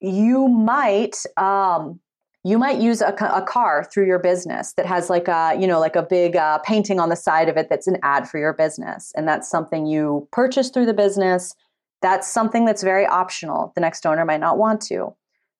You 0.00 0.46
might 0.48 1.16
um, 1.36 2.00
you 2.44 2.58
might 2.58 2.78
use 2.78 3.00
a, 3.00 3.08
a, 3.34 3.42
car 3.42 3.84
through 3.84 4.06
your 4.06 4.18
business 4.18 4.72
that 4.74 4.86
has 4.86 5.10
like 5.10 5.28
a 5.28 5.56
you 5.58 5.66
know 5.66 5.80
like 5.80 5.96
a 5.96 6.02
big 6.02 6.36
uh, 6.36 6.58
painting 6.58 7.00
on 7.00 7.08
the 7.08 7.16
side 7.16 7.48
of 7.48 7.56
it 7.56 7.68
that's 7.68 7.86
an 7.86 7.98
ad 8.02 8.28
for 8.28 8.38
your 8.38 8.52
business 8.52 9.12
and 9.16 9.26
that's 9.26 9.50
something 9.50 9.86
you 9.86 10.28
purchase 10.32 10.70
through 10.70 10.86
the 10.86 10.94
business. 10.94 11.54
That's 12.00 12.28
something 12.28 12.64
that's 12.64 12.82
very 12.82 13.06
optional. 13.06 13.72
The 13.74 13.80
next 13.80 14.06
owner 14.06 14.24
might 14.24 14.40
not 14.40 14.56
want 14.56 14.80
to. 14.82 15.14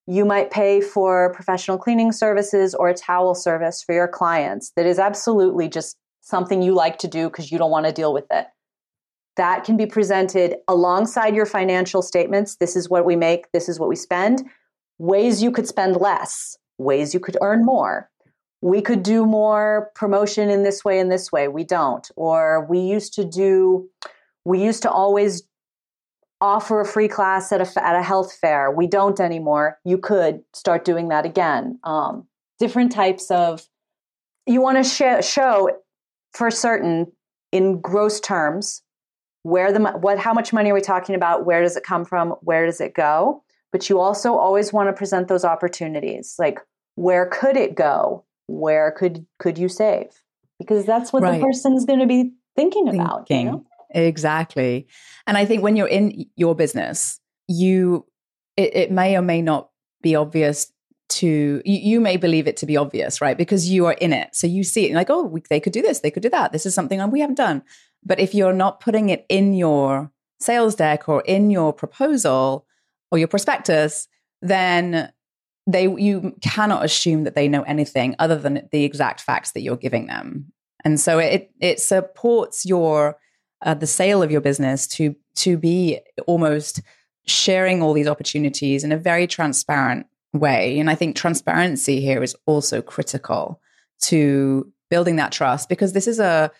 You 0.06 0.24
might 0.24 0.50
pay 0.50 0.80
for 0.80 1.32
professional 1.34 1.78
cleaning 1.78 2.12
services 2.12 2.74
or 2.74 2.88
a 2.88 2.94
towel 2.94 3.34
service 3.34 3.82
for 3.82 3.94
your 3.94 4.08
clients 4.08 4.72
that 4.76 4.86
is 4.86 4.98
absolutely 4.98 5.68
just 5.68 5.96
something 6.20 6.62
you 6.62 6.74
like 6.74 6.98
to 6.98 7.08
do 7.08 7.28
because 7.28 7.50
you 7.50 7.58
don't 7.58 7.72
want 7.72 7.86
to 7.86 7.92
deal 7.92 8.14
with 8.14 8.26
it. 8.30 8.46
That 9.36 9.64
can 9.64 9.76
be 9.76 9.86
presented 9.86 10.56
alongside 10.68 11.34
your 11.34 11.46
financial 11.46 12.02
statements. 12.02 12.56
This 12.56 12.76
is 12.76 12.88
what 12.88 13.04
we 13.04 13.16
make. 13.16 13.50
This 13.52 13.68
is 13.68 13.78
what 13.78 13.88
we 13.88 13.96
spend. 13.96 14.48
Ways 14.98 15.42
you 15.42 15.50
could 15.50 15.66
spend 15.66 15.96
less 15.96 16.56
ways 16.78 17.14
you 17.14 17.20
could 17.20 17.36
earn 17.40 17.64
more. 17.64 18.10
We 18.60 18.80
could 18.80 19.02
do 19.02 19.24
more 19.24 19.90
promotion 19.94 20.50
in 20.50 20.62
this 20.62 20.84
way 20.84 20.98
and 20.98 21.10
this 21.10 21.30
way. 21.30 21.48
We 21.48 21.64
don't. 21.64 22.08
Or 22.16 22.66
we 22.68 22.80
used 22.80 23.14
to 23.14 23.24
do, 23.24 23.88
we 24.44 24.62
used 24.62 24.82
to 24.82 24.90
always 24.90 25.42
offer 26.40 26.80
a 26.80 26.86
free 26.86 27.08
class 27.08 27.52
at 27.52 27.60
a, 27.60 27.84
at 27.84 27.96
a 27.96 28.02
health 28.02 28.32
fair. 28.32 28.70
We 28.70 28.86
don't 28.86 29.20
anymore. 29.20 29.78
You 29.84 29.98
could 29.98 30.42
start 30.54 30.84
doing 30.84 31.08
that 31.08 31.24
again. 31.24 31.78
Um, 31.84 32.26
different 32.58 32.92
types 32.92 33.30
of, 33.30 33.62
you 34.46 34.60
want 34.60 34.78
to 34.78 34.84
sh- 34.84 35.26
show 35.26 35.70
for 36.32 36.50
certain 36.50 37.12
in 37.52 37.80
gross 37.80 38.20
terms 38.20 38.82
where 39.42 39.72
the 39.72 39.80
what 39.80 40.18
how 40.18 40.32
much 40.32 40.52
money 40.52 40.70
are 40.70 40.74
we 40.74 40.80
talking 40.80 41.14
about 41.14 41.46
where 41.46 41.62
does 41.62 41.76
it 41.76 41.82
come 41.82 42.04
from 42.04 42.30
where 42.42 42.66
does 42.66 42.80
it 42.80 42.94
go 42.94 43.42
but 43.72 43.88
you 43.88 44.00
also 44.00 44.34
always 44.34 44.72
want 44.72 44.88
to 44.88 44.92
present 44.92 45.28
those 45.28 45.44
opportunities 45.44 46.34
like 46.38 46.60
where 46.94 47.26
could 47.26 47.56
it 47.56 47.74
go 47.74 48.24
where 48.46 48.90
could 48.90 49.26
could 49.38 49.58
you 49.58 49.68
save 49.68 50.08
because 50.58 50.84
that's 50.84 51.12
what 51.12 51.22
right. 51.22 51.38
the 51.38 51.44
person 51.44 51.74
is 51.74 51.84
going 51.84 52.00
to 52.00 52.06
be 52.06 52.32
thinking, 52.56 52.86
thinking. 52.86 53.00
about 53.00 53.30
you 53.30 53.44
know? 53.44 53.64
exactly 53.90 54.86
and 55.26 55.36
i 55.36 55.44
think 55.44 55.62
when 55.62 55.76
you're 55.76 55.88
in 55.88 56.26
your 56.36 56.54
business 56.54 57.20
you 57.46 58.04
it, 58.56 58.74
it 58.74 58.90
may 58.90 59.16
or 59.16 59.22
may 59.22 59.40
not 59.40 59.70
be 60.02 60.14
obvious 60.14 60.72
to 61.08 61.62
you, 61.64 61.78
you, 61.94 62.00
may 62.00 62.18
believe 62.18 62.46
it 62.46 62.58
to 62.58 62.66
be 62.66 62.76
obvious 62.76 63.22
right 63.22 63.38
because 63.38 63.68
you 63.70 63.86
are 63.86 63.94
in 63.94 64.12
it 64.12 64.34
so 64.34 64.46
you 64.46 64.62
see 64.62 64.90
it 64.90 64.94
like 64.94 65.08
oh 65.08 65.22
we, 65.22 65.42
they 65.48 65.60
could 65.60 65.72
do 65.72 65.80
this 65.80 66.00
they 66.00 66.10
could 66.10 66.22
do 66.22 66.28
that 66.28 66.52
this 66.52 66.66
is 66.66 66.74
something 66.74 67.10
we 67.10 67.20
haven't 67.20 67.36
done 67.36 67.62
but 68.04 68.20
if 68.20 68.34
you're 68.34 68.52
not 68.52 68.80
putting 68.80 69.08
it 69.08 69.24
in 69.30 69.54
your 69.54 70.12
sales 70.38 70.74
deck 70.74 71.08
or 71.08 71.22
in 71.22 71.50
your 71.50 71.72
proposal 71.72 72.66
or 73.10 73.18
your 73.18 73.28
prospectus, 73.28 74.08
then 74.42 75.12
they 75.66 75.82
you 75.82 76.34
cannot 76.40 76.84
assume 76.84 77.24
that 77.24 77.34
they 77.34 77.48
know 77.48 77.62
anything 77.62 78.16
other 78.18 78.36
than 78.36 78.68
the 78.72 78.84
exact 78.84 79.20
facts 79.20 79.52
that 79.52 79.60
you're 79.60 79.76
giving 79.76 80.06
them. 80.06 80.52
And 80.84 80.98
so 80.98 81.18
it 81.18 81.50
it 81.60 81.80
supports 81.80 82.64
your 82.64 83.16
uh, 83.62 83.74
the 83.74 83.86
sale 83.86 84.22
of 84.22 84.30
your 84.30 84.40
business 84.40 84.86
to 84.86 85.14
to 85.36 85.56
be 85.58 86.00
almost 86.26 86.80
sharing 87.26 87.82
all 87.82 87.92
these 87.92 88.08
opportunities 88.08 88.84
in 88.84 88.92
a 88.92 88.96
very 88.96 89.26
transparent 89.26 90.06
way. 90.32 90.78
And 90.78 90.88
I 90.90 90.94
think 90.94 91.14
transparency 91.14 92.00
here 92.00 92.22
is 92.22 92.34
also 92.46 92.80
critical 92.80 93.60
to 94.02 94.72
building 94.90 95.16
that 95.16 95.32
trust 95.32 95.68
because 95.68 95.92
this 95.92 96.06
is 96.06 96.18
a 96.18 96.50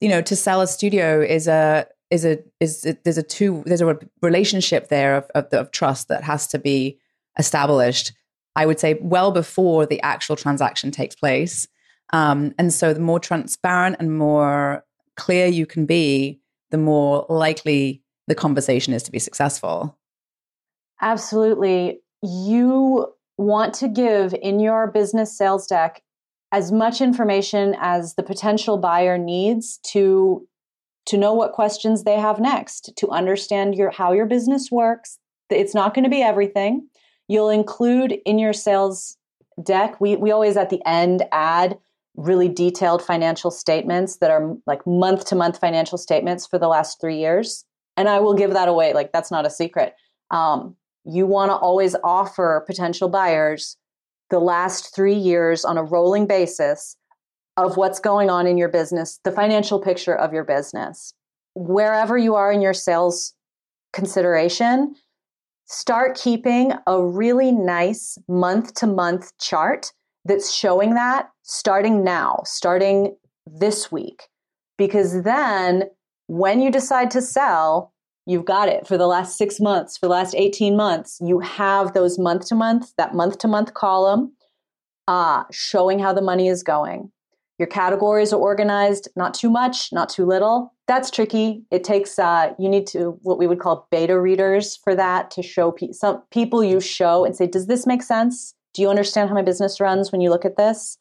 you 0.00 0.08
know 0.08 0.22
to 0.22 0.36
sell 0.36 0.60
a 0.60 0.66
studio 0.66 1.20
is 1.20 1.46
a 1.48 1.86
is 2.14 2.24
a 2.24 2.38
is 2.60 2.86
a, 2.86 2.96
there's 3.04 3.18
a 3.18 3.22
two 3.22 3.62
there's 3.66 3.80
a 3.80 3.98
relationship 4.22 4.88
there 4.88 5.16
of, 5.16 5.24
of, 5.34 5.46
of 5.52 5.70
trust 5.72 6.08
that 6.08 6.22
has 6.22 6.46
to 6.46 6.58
be 6.58 6.98
established 7.38 8.12
i 8.56 8.64
would 8.64 8.78
say 8.78 8.98
well 9.02 9.32
before 9.32 9.84
the 9.84 10.00
actual 10.02 10.36
transaction 10.36 10.90
takes 10.90 11.14
place. 11.14 11.68
Um, 12.12 12.54
and 12.58 12.72
so 12.72 12.94
the 12.94 13.00
more 13.00 13.18
transparent 13.18 13.96
and 13.98 14.16
more 14.16 14.84
clear 15.16 15.46
you 15.46 15.66
can 15.66 15.86
be 15.86 16.40
the 16.70 16.78
more 16.78 17.26
likely 17.28 18.02
the 18.28 18.34
conversation 18.34 18.94
is 18.94 19.02
to 19.04 19.10
be 19.10 19.18
successful. 19.18 19.98
Absolutely. 21.00 22.00
You 22.22 23.12
want 23.36 23.74
to 23.74 23.88
give 23.88 24.34
in 24.40 24.60
your 24.60 24.86
business 24.86 25.36
sales 25.36 25.66
deck 25.66 26.02
as 26.52 26.70
much 26.70 27.00
information 27.00 27.74
as 27.80 28.14
the 28.14 28.22
potential 28.22 28.78
buyer 28.78 29.18
needs 29.18 29.78
to 29.78 30.46
to 31.06 31.16
know 31.16 31.34
what 31.34 31.52
questions 31.52 32.04
they 32.04 32.18
have 32.18 32.40
next, 32.40 32.92
to 32.96 33.08
understand 33.08 33.74
your 33.74 33.90
how 33.90 34.12
your 34.12 34.26
business 34.26 34.70
works. 34.70 35.18
It's 35.50 35.74
not 35.74 35.94
going 35.94 36.04
to 36.04 36.10
be 36.10 36.22
everything. 36.22 36.88
You'll 37.28 37.50
include 37.50 38.12
in 38.24 38.38
your 38.38 38.52
sales 38.52 39.16
deck. 39.62 40.00
We 40.00 40.16
we 40.16 40.30
always 40.30 40.56
at 40.56 40.70
the 40.70 40.82
end 40.86 41.24
add 41.32 41.78
really 42.16 42.48
detailed 42.48 43.02
financial 43.02 43.50
statements 43.50 44.16
that 44.16 44.30
are 44.30 44.56
like 44.66 44.86
month 44.86 45.26
to 45.26 45.34
month 45.34 45.58
financial 45.58 45.98
statements 45.98 46.46
for 46.46 46.58
the 46.58 46.68
last 46.68 47.00
three 47.00 47.18
years. 47.18 47.64
And 47.96 48.08
I 48.08 48.20
will 48.20 48.34
give 48.34 48.52
that 48.52 48.68
away. 48.68 48.92
Like 48.92 49.12
that's 49.12 49.30
not 49.30 49.46
a 49.46 49.50
secret. 49.50 49.94
Um, 50.30 50.76
you 51.04 51.26
want 51.26 51.50
to 51.50 51.56
always 51.56 51.94
offer 52.02 52.64
potential 52.66 53.08
buyers 53.08 53.76
the 54.30 54.38
last 54.38 54.94
three 54.94 55.14
years 55.14 55.64
on 55.64 55.76
a 55.76 55.82
rolling 55.82 56.26
basis 56.26 56.96
of 57.56 57.76
what's 57.76 58.00
going 58.00 58.30
on 58.30 58.46
in 58.46 58.58
your 58.58 58.68
business, 58.68 59.20
the 59.24 59.32
financial 59.32 59.80
picture 59.80 60.14
of 60.14 60.32
your 60.32 60.44
business. 60.44 61.14
Wherever 61.54 62.18
you 62.18 62.34
are 62.34 62.50
in 62.50 62.60
your 62.60 62.74
sales 62.74 63.34
consideration, 63.92 64.94
start 65.66 66.16
keeping 66.16 66.72
a 66.86 67.02
really 67.02 67.52
nice 67.52 68.18
month 68.28 68.74
to 68.74 68.86
month 68.86 69.32
chart 69.38 69.92
that's 70.24 70.52
showing 70.52 70.94
that 70.94 71.30
starting 71.42 72.02
now, 72.02 72.40
starting 72.44 73.16
this 73.46 73.92
week. 73.92 74.24
Because 74.76 75.22
then 75.22 75.84
when 76.26 76.60
you 76.60 76.70
decide 76.70 77.10
to 77.12 77.22
sell, 77.22 77.92
you've 78.26 78.46
got 78.46 78.68
it 78.68 78.86
for 78.86 78.96
the 78.96 79.06
last 79.06 79.36
six 79.36 79.60
months, 79.60 79.96
for 79.96 80.06
the 80.06 80.12
last 80.12 80.34
18 80.34 80.76
months. 80.76 81.18
You 81.22 81.38
have 81.40 81.92
those 81.92 82.18
month 82.18 82.46
to 82.48 82.54
month, 82.54 82.92
that 82.96 83.14
month 83.14 83.38
to 83.38 83.48
month 83.48 83.74
column 83.74 84.32
uh, 85.06 85.44
showing 85.50 85.98
how 85.98 86.12
the 86.12 86.22
money 86.22 86.48
is 86.48 86.62
going. 86.62 87.12
Your 87.58 87.68
categories 87.68 88.32
are 88.32 88.40
organized, 88.40 89.08
not 89.14 89.32
too 89.32 89.48
much, 89.48 89.92
not 89.92 90.08
too 90.08 90.26
little. 90.26 90.74
That's 90.88 91.10
tricky. 91.10 91.64
It 91.70 91.84
takes, 91.84 92.18
uh, 92.18 92.52
you 92.58 92.68
need 92.68 92.86
to, 92.88 93.18
what 93.22 93.38
we 93.38 93.46
would 93.46 93.60
call 93.60 93.86
beta 93.90 94.18
readers 94.18 94.76
for 94.76 94.94
that 94.96 95.30
to 95.32 95.42
show 95.42 95.70
pe- 95.70 95.92
some 95.92 96.22
people 96.32 96.64
you 96.64 96.80
show 96.80 97.24
and 97.24 97.36
say, 97.36 97.46
does 97.46 97.66
this 97.66 97.86
make 97.86 98.02
sense? 98.02 98.54
Do 98.74 98.82
you 98.82 98.90
understand 98.90 99.28
how 99.28 99.36
my 99.36 99.42
business 99.42 99.80
runs 99.80 100.10
when 100.10 100.20
you 100.20 100.30
look 100.30 100.44
at 100.44 100.56
this? 100.56 100.98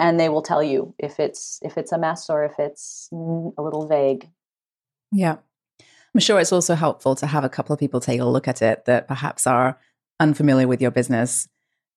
And 0.00 0.18
they 0.18 0.30
will 0.30 0.42
tell 0.42 0.62
you 0.62 0.94
if 0.98 1.20
it's 1.20 1.58
if 1.60 1.76
it's 1.76 1.92
a 1.92 1.98
mess 1.98 2.30
or 2.30 2.44
if 2.44 2.52
it's 2.58 3.08
a 3.12 3.62
little 3.62 3.86
vague. 3.86 4.28
Yeah. 5.12 5.36
I'm 6.14 6.20
sure 6.20 6.40
it's 6.40 6.52
also 6.52 6.74
helpful 6.74 7.14
to 7.16 7.26
have 7.26 7.44
a 7.44 7.48
couple 7.48 7.74
of 7.74 7.80
people 7.80 8.00
take 8.00 8.20
a 8.20 8.24
look 8.24 8.48
at 8.48 8.62
it 8.62 8.86
that 8.86 9.06
perhaps 9.06 9.46
are 9.46 9.78
unfamiliar 10.18 10.66
with 10.66 10.80
your 10.80 10.90
business 10.90 11.48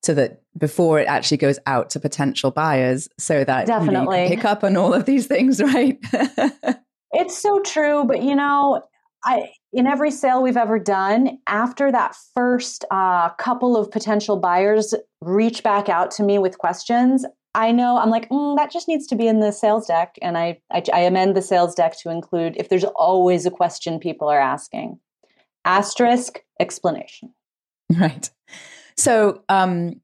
so 0.04 0.14
that 0.14 0.42
before 0.58 1.00
it 1.00 1.08
actually 1.08 1.38
goes 1.38 1.60
out 1.66 1.90
to 1.90 2.00
potential 2.00 2.52
buyers 2.52 3.08
so 3.18 3.44
that 3.44 3.68
definitely 3.68 4.00
you, 4.00 4.06
know, 4.06 4.30
you 4.30 4.36
pick 4.36 4.46
up 4.46 4.64
on 4.64 4.76
all 4.76 4.94
of 4.94 5.06
these 5.06 5.28
things 5.28 5.62
right? 5.74 6.00
It's 7.14 7.38
so 7.38 7.60
true 7.62 8.04
but 8.06 8.24
you 8.24 8.36
know 8.36 8.84
i 9.24 9.50
in 9.74 9.88
every 9.88 10.12
sale 10.12 10.42
we've 10.42 10.58
ever 10.58 10.80
done 10.80 11.38
after 11.48 11.92
that 11.92 12.16
first 12.34 12.84
uh, 12.92 13.30
couple 13.32 13.78
of 13.78 13.90
potential 13.92 14.38
buyers 14.38 14.94
reach 15.22 15.64
back 15.64 15.88
out 15.90 16.12
to 16.12 16.24
me 16.24 16.40
with 16.40 16.58
questions 16.58 17.26
i 17.54 17.72
know 17.72 17.98
i'm 17.98 18.10
like 18.10 18.28
mm, 18.30 18.56
that 18.56 18.72
just 18.72 18.88
needs 18.88 19.06
to 19.08 19.16
be 19.16 19.28
in 19.28 19.40
the 19.40 19.52
sales 19.52 19.88
deck 19.88 20.18
and 20.22 20.38
I, 20.38 20.60
I 20.72 20.84
i 20.94 21.00
amend 21.02 21.36
the 21.36 21.42
sales 21.42 21.76
deck 21.76 21.98
to 22.00 22.10
include 22.10 22.56
if 22.58 22.70
there's 22.70 22.84
always 22.84 23.46
a 23.46 23.52
question 23.52 24.00
people 24.00 24.28
are 24.30 24.40
asking. 24.40 25.00
Asterisk 25.66 26.44
explanation. 26.60 27.34
Right. 28.00 28.30
So, 28.97 29.43
um, 29.49 30.01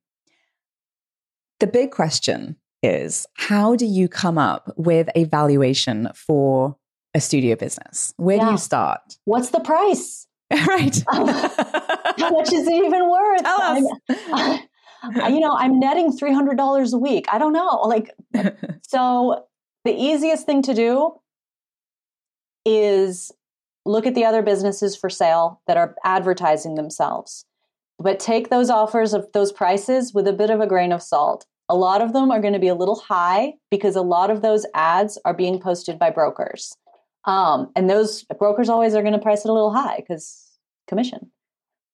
the 1.59 1.67
big 1.67 1.91
question 1.91 2.55
is 2.83 3.25
how 3.35 3.75
do 3.75 3.85
you 3.85 4.07
come 4.07 4.37
up 4.37 4.71
with 4.77 5.09
a 5.15 5.23
valuation 5.25 6.09
for 6.13 6.77
a 7.13 7.21
studio 7.21 7.55
business? 7.55 8.13
Where 8.17 8.37
yeah. 8.37 8.45
do 8.45 8.51
you 8.51 8.57
start? 8.57 9.17
What's 9.25 9.49
the 9.49 9.59
price? 9.59 10.27
right. 10.67 11.03
how 11.11 12.29
much 12.31 12.53
is 12.53 12.67
it 12.67 12.73
even 12.73 13.09
worth? 13.09 13.43
Tell 13.43 13.61
us. 13.61 13.83
I, 15.03 15.27
you 15.29 15.39
know, 15.39 15.55
I'm 15.57 15.79
netting 15.79 16.17
$300 16.17 16.93
a 16.93 16.97
week. 16.97 17.25
I 17.31 17.37
don't 17.37 17.53
know. 17.53 17.81
Like, 17.83 18.15
so 18.87 19.45
the 19.83 19.93
easiest 19.93 20.45
thing 20.45 20.61
to 20.63 20.73
do 20.73 21.13
is 22.65 23.31
look 23.85 24.05
at 24.05 24.15
the 24.15 24.25
other 24.25 24.41
businesses 24.41 24.95
for 24.95 25.09
sale 25.09 25.61
that 25.67 25.77
are 25.77 25.95
advertising 26.03 26.75
themselves. 26.75 27.45
But 27.99 28.19
take 28.19 28.49
those 28.49 28.69
offers 28.69 29.13
of 29.13 29.27
those 29.33 29.51
prices 29.51 30.13
with 30.13 30.27
a 30.27 30.33
bit 30.33 30.49
of 30.49 30.61
a 30.61 30.67
grain 30.67 30.91
of 30.91 31.01
salt. 31.01 31.45
A 31.69 31.75
lot 31.75 32.01
of 32.01 32.13
them 32.13 32.31
are 32.31 32.39
going 32.39 32.53
to 32.53 32.59
be 32.59 32.67
a 32.67 32.75
little 32.75 32.95
high 32.95 33.53
because 33.71 33.95
a 33.95 34.01
lot 34.01 34.29
of 34.29 34.41
those 34.41 34.65
ads 34.73 35.17
are 35.25 35.33
being 35.33 35.59
posted 35.59 35.99
by 35.99 36.09
brokers. 36.09 36.73
Um, 37.25 37.71
and 37.75 37.89
those 37.89 38.23
brokers 38.39 38.69
always 38.69 38.95
are 38.95 39.01
going 39.01 39.13
to 39.13 39.19
price 39.19 39.43
it 39.43 39.49
a 39.49 39.53
little 39.53 39.73
high 39.73 39.97
because 39.97 40.47
commission. 40.87 41.31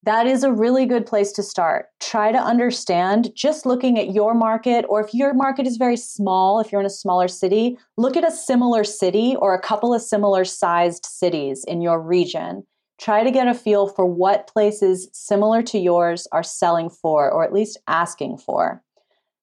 That 0.04 0.28
is 0.28 0.44
a 0.44 0.52
really 0.52 0.86
good 0.86 1.06
place 1.06 1.32
to 1.32 1.44
start. 1.44 1.88
Try 2.02 2.34
to 2.34 2.38
understand 2.38 3.32
just 3.34 3.66
looking 3.66 3.98
at 3.98 4.14
your 4.14 4.34
market, 4.34 4.86
or 4.90 5.02
if 5.02 5.14
your 5.14 5.34
market 5.34 5.66
is 5.66 5.78
very 5.78 5.96
small, 5.96 6.60
if 6.60 6.72
you're 6.72 6.82
in 6.82 6.86
a 6.86 6.90
smaller 6.90 7.30
city, 7.30 7.78
look 7.98 8.18
at 8.18 8.28
a 8.28 8.32
similar 8.32 8.84
city 8.84 9.36
or 9.40 9.56
a 9.56 9.62
couple 9.62 9.94
of 9.94 10.02
similar 10.02 10.44
sized 10.44 11.06
cities 11.06 11.64
in 11.64 11.82
your 11.82 12.02
region 12.02 12.66
try 13.04 13.22
to 13.22 13.32
get 13.32 13.50
a 13.50 13.54
feel 13.54 13.88
for 13.88 14.06
what 14.06 14.48
places 14.48 15.10
similar 15.12 15.62
to 15.62 15.78
yours 15.78 16.26
are 16.32 16.44
selling 16.44 16.90
for 16.90 17.30
or 17.30 17.44
at 17.44 17.52
least 17.52 17.78
asking 17.88 18.38
for. 18.38 18.82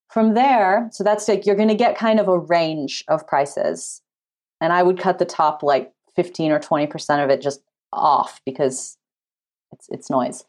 From 0.09 0.35
there, 0.35 0.89
so 0.93 1.05
that's 1.05 1.29
like 1.29 1.45
you're 1.45 1.57
going 1.57 1.69
to 1.69 1.75
get 1.75 1.97
kind 1.97 2.19
of 2.19 2.27
a 2.27 2.39
range 2.39 3.05
of 3.09 3.27
prices. 3.27 4.01
And 4.61 4.73
I 4.73 4.83
would 4.83 4.99
cut 4.99 5.19
the 5.19 5.27
top 5.27 5.63
like 5.63 5.93
15 6.17 6.51
or 6.51 6.59
20% 6.59 7.23
of 7.23 7.31
it 7.31 7.43
just 7.43 7.61
off 7.93 8.41
because 8.47 8.97
it's 9.73 9.89
it's 9.91 10.11
noise. 10.11 10.45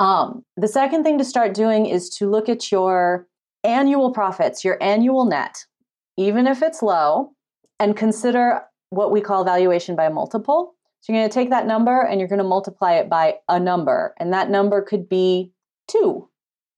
Um, 0.00 0.44
the 0.56 0.68
second 0.68 1.02
thing 1.02 1.18
to 1.18 1.24
start 1.24 1.54
doing 1.54 1.86
is 1.86 2.08
to 2.16 2.30
look 2.30 2.48
at 2.48 2.72
your 2.72 3.26
annual 3.64 4.12
profits, 4.12 4.64
your 4.64 4.78
annual 4.80 5.24
net, 5.24 5.66
even 6.16 6.46
if 6.46 6.62
it's 6.62 6.82
low, 6.82 7.32
and 7.78 7.96
consider 7.96 8.62
what 8.90 9.10
we 9.10 9.20
call 9.20 9.44
valuation 9.44 9.96
by 9.96 10.08
multiple. 10.08 10.74
So 11.02 11.12
you're 11.12 11.20
going 11.20 11.30
to 11.30 11.34
take 11.34 11.50
that 11.50 11.66
number 11.66 12.00
and 12.00 12.20
you're 12.20 12.28
going 12.28 12.38
to 12.38 12.44
multiply 12.44 12.94
it 12.94 13.10
by 13.10 13.34
a 13.48 13.58
number. 13.58 14.14
And 14.18 14.32
that 14.32 14.50
number 14.50 14.80
could 14.82 15.08
be 15.08 15.52
two 15.88 16.28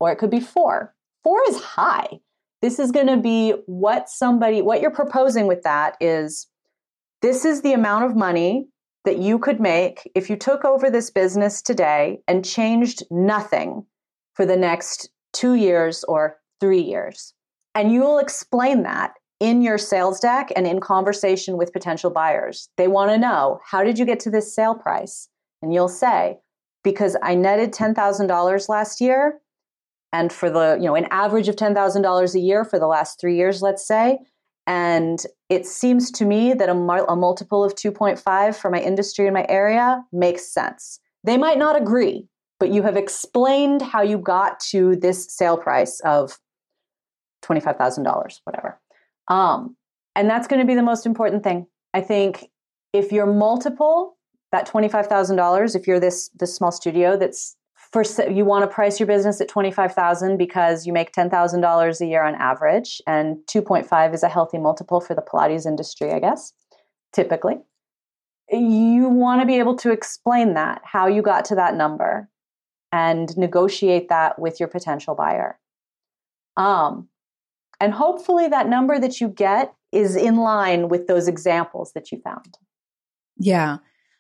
or 0.01 0.11
it 0.11 0.17
could 0.17 0.31
be 0.31 0.41
four. 0.41 0.95
Four 1.23 1.41
is 1.49 1.61
high. 1.61 2.21
This 2.63 2.79
is 2.79 2.91
going 2.91 3.09
to 3.09 3.19
be 3.19 3.53
what 3.67 4.09
somebody, 4.09 4.63
what 4.63 4.81
you're 4.81 4.91
proposing 4.91 5.47
with 5.47 5.63
that 5.65 5.99
is 6.01 6.47
this 7.21 7.45
is 7.45 7.61
the 7.61 7.75
amount 7.75 8.07
of 8.07 8.17
money 8.17 8.67
that 9.05 9.19
you 9.19 9.39
could 9.39 9.61
make 9.61 10.11
if 10.15 10.31
you 10.31 10.37
took 10.37 10.65
over 10.65 10.91
this 10.91 11.11
business 11.11 11.61
today 11.61 12.21
and 12.27 12.47
changed 12.47 13.03
nothing 13.11 13.85
for 14.33 14.47
the 14.47 14.57
next 14.57 15.11
two 15.35 15.53
years 15.53 16.03
or 16.05 16.39
three 16.61 16.81
years. 16.81 17.35
And 17.75 17.93
you 17.93 18.01
will 18.01 18.19
explain 18.19 18.85
that 18.85 19.13
in 19.41 19.63
your 19.63 19.79
sales 19.79 20.21
deck 20.21 20.51
and 20.55 20.67
in 20.67 20.81
conversation 20.81 21.57
with 21.57 21.73
potential 21.73 22.11
buyers. 22.11 22.69
They 22.77 22.89
want 22.89 23.11
to 23.11 23.19
know 23.19 23.61
how 23.65 23.83
did 23.83 23.99
you 23.99 24.05
get 24.05 24.21
to 24.21 24.31
this 24.31 24.55
sale 24.55 24.75
price? 24.75 25.29
And 25.63 25.73
you'll 25.73 25.89
say, 25.89 26.39
because 26.83 27.17
I 27.23 27.35
netted 27.35 27.73
$10,000 27.73 28.69
last 28.69 29.01
year. 29.01 29.41
And 30.13 30.33
for 30.33 30.49
the, 30.49 30.77
you 30.81 30.87
know, 30.87 30.95
an 30.95 31.09
average 31.11 31.49
of 31.49 31.57
$10,000 31.57 32.35
a 32.35 32.39
year 32.39 32.65
for 32.65 32.79
the 32.79 32.87
last 32.87 33.21
three 33.21 33.37
years, 33.37 33.63
let's 33.63 33.85
say. 33.85 34.19
And 34.67 35.25
it 35.49 35.67
seems 35.67 36.11
to 36.13 36.25
me 36.25 36.55
that 36.55 36.69
a, 36.69 36.73
a 36.73 37.17
multiple 37.17 37.65
of 37.65 37.75
2.5 37.75 38.55
for 38.55 38.71
my 38.71 38.81
industry 38.81 39.27
and 39.27 39.35
my 39.35 39.45
area 39.49 40.05
makes 40.13 40.47
sense. 40.47 41.01
They 41.25 41.37
might 41.37 41.59
not 41.59 41.81
agree, 41.81 42.29
but 42.61 42.71
you 42.71 42.83
have 42.83 42.97
explained 42.97 43.83
how 43.83 44.03
you 44.03 44.19
got 44.19 44.61
to 44.71 44.95
this 44.97 45.27
sale 45.35 45.57
price 45.57 46.01
of 46.01 46.39
$25,000, 47.45 48.41
whatever. 48.45 48.79
Um, 49.29 49.77
and 50.15 50.29
that's 50.29 50.47
going 50.47 50.61
to 50.61 50.67
be 50.67 50.75
the 50.75 50.83
most 50.83 51.07
important 51.07 51.43
thing. 51.43 51.67
I 51.93 52.01
think 52.01 52.51
if 52.93 53.13
you're 53.13 53.27
multiple, 53.27 54.17
that 54.53 54.69
$25,000, 54.69 55.75
if 55.75 55.87
you're 55.87 56.01
this, 56.01 56.31
this 56.39 56.55
small 56.55 56.71
studio 56.71 57.17
that's 57.17 57.57
for, 57.93 58.03
you 58.29 58.45
want 58.45 58.69
to 58.69 58.73
price 58.73 58.99
your 58.99 59.07
business 59.07 59.41
at 59.41 59.49
25,000 59.49 60.37
because 60.37 60.87
you 60.87 60.93
make 60.93 61.13
$10,000 61.13 62.01
a 62.01 62.07
year 62.07 62.25
on 62.25 62.35
average 62.35 63.01
and 63.07 63.37
2.5 63.47 64.15
is 64.15 64.23
a 64.23 64.29
healthy 64.29 64.59
multiple 64.59 65.01
for 65.01 65.15
the 65.15 65.23
Pilates 65.23 65.67
industry, 65.67 66.13
I 66.13 66.19
guess, 66.19 66.53
typically. 67.13 67.57
You 68.51 69.09
want 69.09 69.41
to 69.41 69.47
be 69.47 69.59
able 69.59 69.77
to 69.77 69.91
explain 69.91 70.55
that, 70.55 70.83
how 70.85 71.07
you 71.07 71.23
got 71.23 71.45
to 71.47 71.55
that 71.55 71.77
number 71.77 72.29
and 72.93 73.37
negotiate 73.37 74.09
that 74.09 74.39
with 74.39 74.61
your 74.61 74.69
potential 74.69 75.15
buyer. 75.15 75.59
Um, 76.57 77.09
and 77.81 77.93
hopefully, 77.93 78.49
that 78.49 78.69
number 78.69 78.99
that 78.99 79.21
you 79.21 79.29
get 79.29 79.75
is 79.93 80.17
in 80.17 80.37
line 80.37 80.89
with 80.89 81.07
those 81.07 81.29
examples 81.29 81.93
that 81.95 82.11
you 82.11 82.21
found. 82.23 82.59
Yeah. 83.37 83.79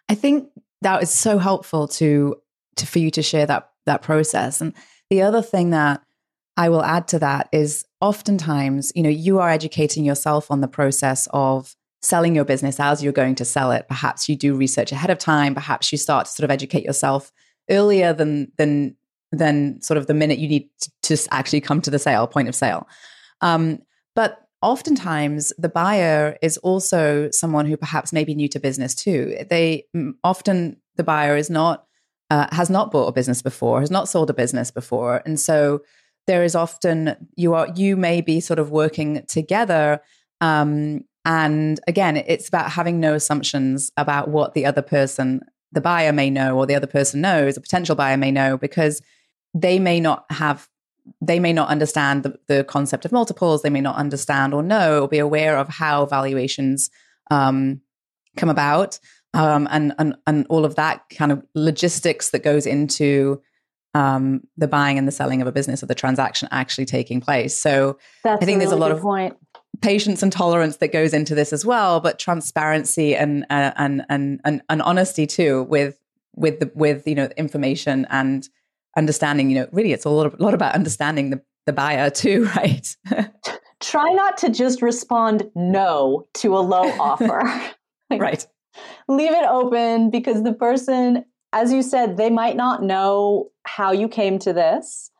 I 0.08 0.14
think 0.14 0.48
that 0.82 1.02
is 1.02 1.10
so 1.10 1.38
helpful 1.38 1.88
to, 1.88 2.36
to 2.76 2.86
for 2.86 2.98
you 2.98 3.10
to 3.12 3.22
share 3.22 3.46
that 3.46 3.70
that 3.86 4.02
process. 4.02 4.60
And 4.60 4.72
the 5.10 5.22
other 5.22 5.42
thing 5.42 5.70
that 5.70 6.02
I 6.56 6.68
will 6.68 6.82
add 6.82 7.08
to 7.08 7.18
that 7.18 7.48
is 7.52 7.84
oftentimes, 8.00 8.92
you 8.94 9.02
know, 9.02 9.08
you 9.08 9.40
are 9.40 9.50
educating 9.50 10.04
yourself 10.04 10.50
on 10.50 10.60
the 10.60 10.68
process 10.68 11.28
of 11.32 11.74
selling 12.00 12.34
your 12.34 12.44
business 12.44 12.78
as 12.78 13.02
you're 13.02 13.12
going 13.12 13.34
to 13.36 13.44
sell 13.44 13.72
it. 13.72 13.86
Perhaps 13.88 14.28
you 14.28 14.36
do 14.36 14.54
research 14.54 14.92
ahead 14.92 15.10
of 15.10 15.18
time. 15.18 15.54
Perhaps 15.54 15.90
you 15.90 15.98
start 15.98 16.26
to 16.26 16.32
sort 16.32 16.44
of 16.44 16.50
educate 16.50 16.84
yourself 16.84 17.32
earlier 17.70 18.12
than 18.12 18.52
than 18.56 18.96
than 19.32 19.80
sort 19.82 19.98
of 19.98 20.06
the 20.06 20.14
minute 20.14 20.38
you 20.38 20.48
need 20.48 20.68
to, 20.80 21.16
to 21.16 21.34
actually 21.34 21.60
come 21.60 21.80
to 21.80 21.90
the 21.90 21.98
sale 21.98 22.26
point 22.26 22.48
of 22.48 22.54
sale. 22.54 22.86
Um, 23.44 23.82
but 24.16 24.40
oftentimes 24.62 25.52
the 25.58 25.68
buyer 25.68 26.38
is 26.42 26.56
also 26.58 27.30
someone 27.30 27.66
who 27.66 27.76
perhaps 27.76 28.12
may 28.12 28.24
be 28.24 28.34
new 28.34 28.48
to 28.48 28.58
business 28.58 28.94
too. 28.94 29.36
They 29.48 29.84
often 30.24 30.78
the 30.96 31.04
buyer 31.04 31.36
is 31.36 31.50
not 31.50 31.84
uh, 32.30 32.46
has 32.50 32.70
not 32.70 32.90
bought 32.90 33.06
a 33.06 33.12
business 33.12 33.42
before, 33.42 33.80
has 33.80 33.90
not 33.90 34.08
sold 34.08 34.30
a 34.30 34.34
business 34.34 34.70
before, 34.70 35.22
and 35.26 35.38
so 35.38 35.82
there 36.26 36.42
is 36.42 36.56
often 36.56 37.14
you 37.36 37.52
are 37.54 37.68
you 37.76 37.96
may 37.96 38.22
be 38.22 38.40
sort 38.40 38.58
of 38.58 38.70
working 38.70 39.22
together. 39.28 40.00
Um, 40.40 41.04
and 41.26 41.80
again, 41.86 42.16
it's 42.16 42.48
about 42.48 42.70
having 42.70 43.00
no 43.00 43.14
assumptions 43.14 43.90
about 43.96 44.28
what 44.28 44.54
the 44.54 44.66
other 44.66 44.82
person, 44.82 45.40
the 45.72 45.80
buyer 45.80 46.12
may 46.12 46.30
know, 46.30 46.56
or 46.56 46.66
the 46.66 46.74
other 46.74 46.86
person 46.86 47.20
knows, 47.20 47.56
a 47.56 47.60
potential 47.60 47.94
buyer 47.94 48.16
may 48.16 48.30
know, 48.30 48.56
because 48.56 49.02
they 49.54 49.78
may 49.78 50.00
not 50.00 50.24
have 50.30 50.68
they 51.20 51.38
may 51.38 51.52
not 51.52 51.68
understand 51.68 52.22
the, 52.22 52.38
the 52.46 52.64
concept 52.64 53.04
of 53.04 53.12
multiples. 53.12 53.62
They 53.62 53.70
may 53.70 53.80
not 53.80 53.96
understand 53.96 54.54
or 54.54 54.62
know 54.62 55.02
or 55.02 55.08
be 55.08 55.18
aware 55.18 55.56
of 55.58 55.68
how 55.68 56.06
valuations 56.06 56.90
um, 57.30 57.80
come 58.36 58.48
about 58.48 58.98
um, 59.34 59.68
and, 59.70 59.92
and, 59.98 60.16
and 60.26 60.46
all 60.48 60.64
of 60.64 60.76
that 60.76 61.04
kind 61.10 61.32
of 61.32 61.44
logistics 61.54 62.30
that 62.30 62.42
goes 62.42 62.66
into 62.66 63.42
um, 63.94 64.42
the 64.56 64.68
buying 64.68 64.98
and 64.98 65.06
the 65.06 65.12
selling 65.12 65.40
of 65.40 65.46
a 65.46 65.52
business 65.52 65.82
or 65.82 65.86
the 65.86 65.94
transaction 65.94 66.48
actually 66.50 66.84
taking 66.84 67.20
place. 67.20 67.56
So 67.56 67.98
That's 68.22 68.42
I 68.42 68.46
think 68.46 68.58
there's 68.58 68.72
a 68.72 68.76
lot 68.76 68.90
of 68.90 69.00
point. 69.00 69.36
patience 69.82 70.22
and 70.22 70.32
tolerance 70.32 70.78
that 70.78 70.92
goes 70.92 71.12
into 71.12 71.34
this 71.34 71.52
as 71.52 71.64
well, 71.64 72.00
but 72.00 72.18
transparency 72.18 73.14
and 73.14 73.44
uh, 73.50 73.72
and, 73.76 74.04
and 74.08 74.40
and 74.44 74.62
and 74.68 74.82
honesty 74.82 75.26
too 75.26 75.62
with 75.64 76.00
with 76.34 76.58
the 76.58 76.72
with 76.74 77.06
you 77.06 77.14
know 77.14 77.28
information 77.36 78.06
and 78.10 78.48
understanding, 78.96 79.50
you 79.50 79.56
know, 79.56 79.68
really 79.72 79.92
it's 79.92 80.04
a 80.04 80.10
lot, 80.10 80.38
a 80.38 80.42
lot 80.42 80.54
about 80.54 80.74
understanding 80.74 81.30
the, 81.30 81.42
the 81.66 81.72
buyer 81.72 82.10
too, 82.10 82.44
right? 82.56 82.96
Try 83.80 84.10
not 84.12 84.38
to 84.38 84.50
just 84.50 84.82
respond 84.82 85.50
no 85.54 86.26
to 86.34 86.56
a 86.56 86.60
low 86.60 86.90
offer. 87.00 87.42
like, 88.10 88.20
right. 88.20 88.46
Leave 89.08 89.32
it 89.32 89.44
open 89.48 90.10
because 90.10 90.42
the 90.42 90.52
person, 90.52 91.24
as 91.52 91.72
you 91.72 91.82
said, 91.82 92.16
they 92.16 92.30
might 92.30 92.56
not 92.56 92.82
know 92.82 93.50
how 93.64 93.92
you 93.92 94.08
came 94.08 94.38
to 94.40 94.52
this. 94.52 95.10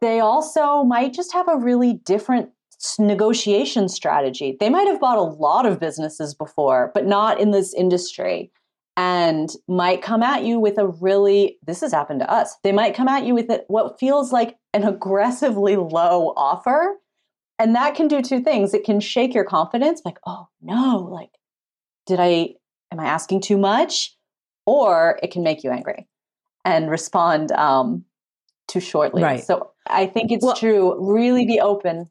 They 0.00 0.20
also 0.20 0.82
might 0.82 1.12
just 1.12 1.32
have 1.32 1.48
a 1.48 1.56
really 1.56 1.94
different 1.94 2.50
negotiation 2.98 3.88
strategy. 3.88 4.56
They 4.60 4.68
might 4.68 4.86
have 4.88 5.00
bought 5.00 5.18
a 5.18 5.22
lot 5.22 5.64
of 5.64 5.80
businesses 5.80 6.34
before, 6.34 6.90
but 6.94 7.06
not 7.06 7.40
in 7.40 7.50
this 7.50 7.72
industry 7.72 8.50
and 8.96 9.50
might 9.66 10.02
come 10.02 10.22
at 10.22 10.44
you 10.44 10.60
with 10.60 10.78
a 10.78 10.86
really 10.86 11.58
this 11.66 11.80
has 11.80 11.92
happened 11.92 12.20
to 12.20 12.30
us 12.30 12.56
they 12.62 12.72
might 12.72 12.94
come 12.94 13.08
at 13.08 13.24
you 13.24 13.34
with 13.34 13.50
what 13.66 13.98
feels 13.98 14.32
like 14.32 14.56
an 14.72 14.84
aggressively 14.84 15.76
low 15.76 16.32
offer 16.36 16.96
and 17.58 17.74
that 17.74 17.94
can 17.94 18.06
do 18.06 18.22
two 18.22 18.40
things 18.40 18.72
it 18.72 18.84
can 18.84 19.00
shake 19.00 19.34
your 19.34 19.44
confidence 19.44 20.00
like 20.04 20.18
oh 20.26 20.46
no 20.62 20.98
like 21.10 21.30
did 22.06 22.20
i 22.20 22.54
am 22.92 23.00
i 23.00 23.06
asking 23.06 23.40
too 23.40 23.58
much 23.58 24.16
or 24.66 25.18
it 25.22 25.30
can 25.30 25.42
make 25.42 25.64
you 25.64 25.70
angry 25.70 26.06
and 26.64 26.90
respond 26.90 27.52
um, 27.52 28.04
too 28.68 28.80
shortly. 28.80 29.22
Right. 29.22 29.44
So 29.44 29.70
I 29.86 30.06
think 30.06 30.32
it's 30.32 30.44
well, 30.44 30.56
true. 30.56 31.14
Really 31.14 31.44
be 31.46 31.60
open. 31.60 32.10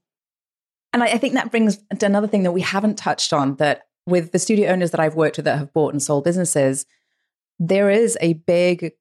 And 0.93 1.03
I, 1.03 1.07
I 1.07 1.17
think 1.17 1.33
that 1.33 1.51
brings 1.51 1.79
to 1.97 2.05
another 2.05 2.27
thing 2.27 2.43
that 2.43 2.51
we 2.51 2.61
haven't 2.61 2.97
touched 2.97 3.33
on 3.33 3.55
that 3.55 3.83
with 4.05 4.31
the 4.31 4.39
studio 4.39 4.71
owners 4.71 4.91
that 4.91 4.99
I've 4.99 5.15
worked 5.15 5.37
with 5.37 5.45
that 5.45 5.57
have 5.57 5.73
bought 5.73 5.93
and 5.93 6.01
sold 6.01 6.23
businesses, 6.23 6.85
there 7.59 7.89
is 7.89 8.17
a 8.21 8.33
big 8.33 8.91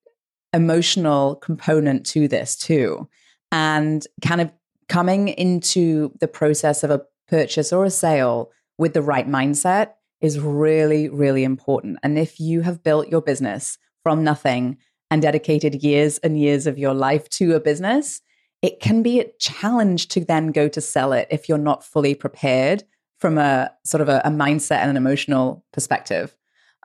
emotional 0.52 1.36
component 1.36 2.06
to 2.06 2.28
this 2.28 2.56
too. 2.56 3.08
And 3.50 4.06
kind 4.22 4.40
of 4.40 4.52
coming 4.88 5.28
into 5.28 6.12
the 6.20 6.28
process 6.28 6.84
of 6.84 6.90
a 6.90 7.02
purchase 7.28 7.72
or 7.72 7.84
a 7.84 7.90
sale 7.90 8.50
with 8.78 8.94
the 8.94 9.02
right 9.02 9.28
mindset 9.28 9.92
is 10.20 10.38
really, 10.38 11.08
really 11.08 11.44
important. 11.44 11.98
And 12.02 12.18
if 12.18 12.38
you 12.38 12.60
have 12.60 12.82
built 12.82 13.08
your 13.08 13.22
business 13.22 13.78
from 14.02 14.22
nothing 14.22 14.78
and 15.10 15.20
dedicated 15.20 15.82
years 15.82 16.18
and 16.18 16.38
years 16.38 16.66
of 16.66 16.78
your 16.78 16.94
life 16.94 17.28
to 17.30 17.54
a 17.54 17.60
business, 17.60 18.20
it 18.62 18.80
can 18.80 19.02
be 19.02 19.18
a 19.20 19.30
challenge 19.40 20.08
to 20.08 20.24
then 20.24 20.52
go 20.52 20.68
to 20.68 20.80
sell 20.80 21.12
it 21.12 21.26
if 21.30 21.48
you're 21.48 21.58
not 21.58 21.84
fully 21.84 22.14
prepared 22.14 22.84
from 23.22 23.38
a 23.38 23.72
sort 23.84 24.00
of 24.00 24.08
a, 24.08 24.20
a 24.24 24.30
mindset 24.30 24.78
and 24.78 24.90
an 24.90 24.96
emotional 24.96 25.64
perspective. 25.72 26.36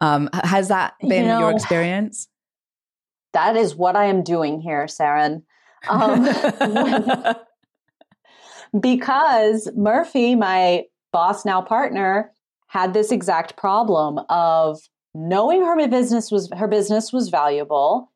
Um, 0.01 0.29
has 0.31 0.67
that 0.67 0.93
been 1.01 1.23
you 1.23 1.31
know, 1.31 1.39
your 1.39 1.51
experience? 1.51 2.29
That 3.33 3.55
is 3.57 3.75
what 3.75 3.95
I 3.95 4.05
am 4.05 4.23
doing 4.23 4.61
here, 4.61 4.85
Saren. 4.85 5.43
Um, 5.89 6.23
because 8.81 9.69
Murphy, 9.75 10.33
my 10.33 10.85
boss 11.11 11.45
now 11.45 11.61
partner, 11.61 12.31
had 12.67 12.95
this 12.95 13.11
exact 13.11 13.55
problem 13.55 14.19
of 14.29 14.79
knowing 15.13 15.63
her 15.63 15.87
business 15.87 16.31
was 16.31 16.49
her 16.55 16.67
business 16.67 17.13
was 17.13 17.29
valuable 17.29 18.11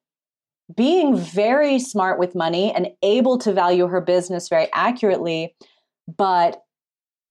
being 0.75 1.15
very 1.15 1.77
smart 1.77 2.17
with 2.17 2.33
money 2.33 2.73
and 2.73 2.87
able 3.03 3.37
to 3.39 3.53
value 3.53 3.87
her 3.87 4.01
business 4.01 4.49
very 4.49 4.69
accurately. 4.73 5.55
But 6.07 6.61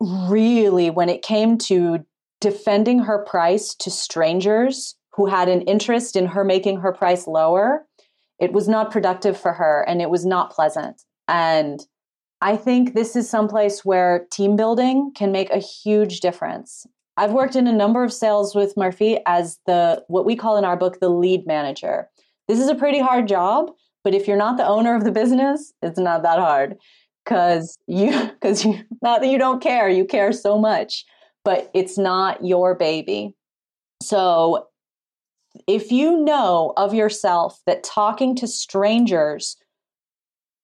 really, 0.01 0.91
when 0.91 1.09
it 1.09 1.23
came 1.23 1.59
to 1.59 2.05
defending 2.41 3.01
her 3.01 3.19
price 3.25 3.75
to 3.75 3.91
strangers 3.91 4.97
who 5.13 5.27
had 5.27 5.49
an 5.49 5.63
interest 5.63 6.17
in 6.17 6.27
her 6.27 6.45
making 6.45 6.81
her 6.81 6.93
price 6.93 7.27
lower, 7.27 7.87
it 8.39 8.53
was 8.53 8.69
not 8.69 8.91
productive 8.91 9.39
for 9.39 9.53
her 9.53 9.85
and 9.87 10.01
it 10.01 10.09
was 10.09 10.25
not 10.25 10.51
pleasant. 10.51 11.03
And 11.29 11.81
I 12.41 12.57
think 12.57 12.95
this 12.95 13.15
is 13.15 13.29
someplace 13.29 13.85
where 13.85 14.27
team 14.31 14.57
building 14.57 15.13
can 15.15 15.31
make 15.31 15.51
a 15.51 15.59
huge 15.59 16.21
difference. 16.21 16.87
I've 17.19 17.33
worked 17.33 17.55
in 17.55 17.67
a 17.67 17.73
number 17.73 18.03
of 18.03 18.15
sales 18.15 18.55
with 18.55 18.79
Murphy 18.79 19.19
as 19.27 19.59
the 19.67 20.03
what 20.09 20.25
we 20.25 20.37
call 20.37 20.57
in 20.57 20.65
our 20.65 20.77
book 20.77 21.01
the 21.01 21.11
lead 21.11 21.47
manager. 21.47 22.09
This 22.49 22.59
is 22.59 22.69
a 22.69 22.75
pretty 22.75 22.99
hard 22.99 23.29
job, 23.29 23.71
but 24.03 24.15
if 24.15 24.27
you're 24.27 24.39
not 24.39 24.57
the 24.57 24.67
owner 24.67 24.97
of 24.97 25.05
the 25.05 25.13
business, 25.13 25.75
it's 25.83 25.99
not 25.99 26.23
that 26.23 26.39
hard 26.39 26.79
because 27.25 27.77
you 27.87 28.11
because 28.35 28.65
you 28.65 28.81
not 29.03 29.21
that 29.21 29.29
you 29.29 29.39
don't 29.39 29.63
care, 29.63 29.89
you 29.89 30.05
care 30.05 30.33
so 30.33 30.59
much, 30.59 31.05
but 31.45 31.71
it's 31.75 31.99
not 31.99 32.45
your 32.45 32.75
baby. 32.75 33.35
So 34.03 34.67
if 35.67 35.91
you 35.91 36.23
know 36.23 36.73
of 36.77 36.95
yourself 36.95 37.61
that 37.67 37.83
talking 37.83 38.37
to 38.37 38.47
strangers 38.47 39.57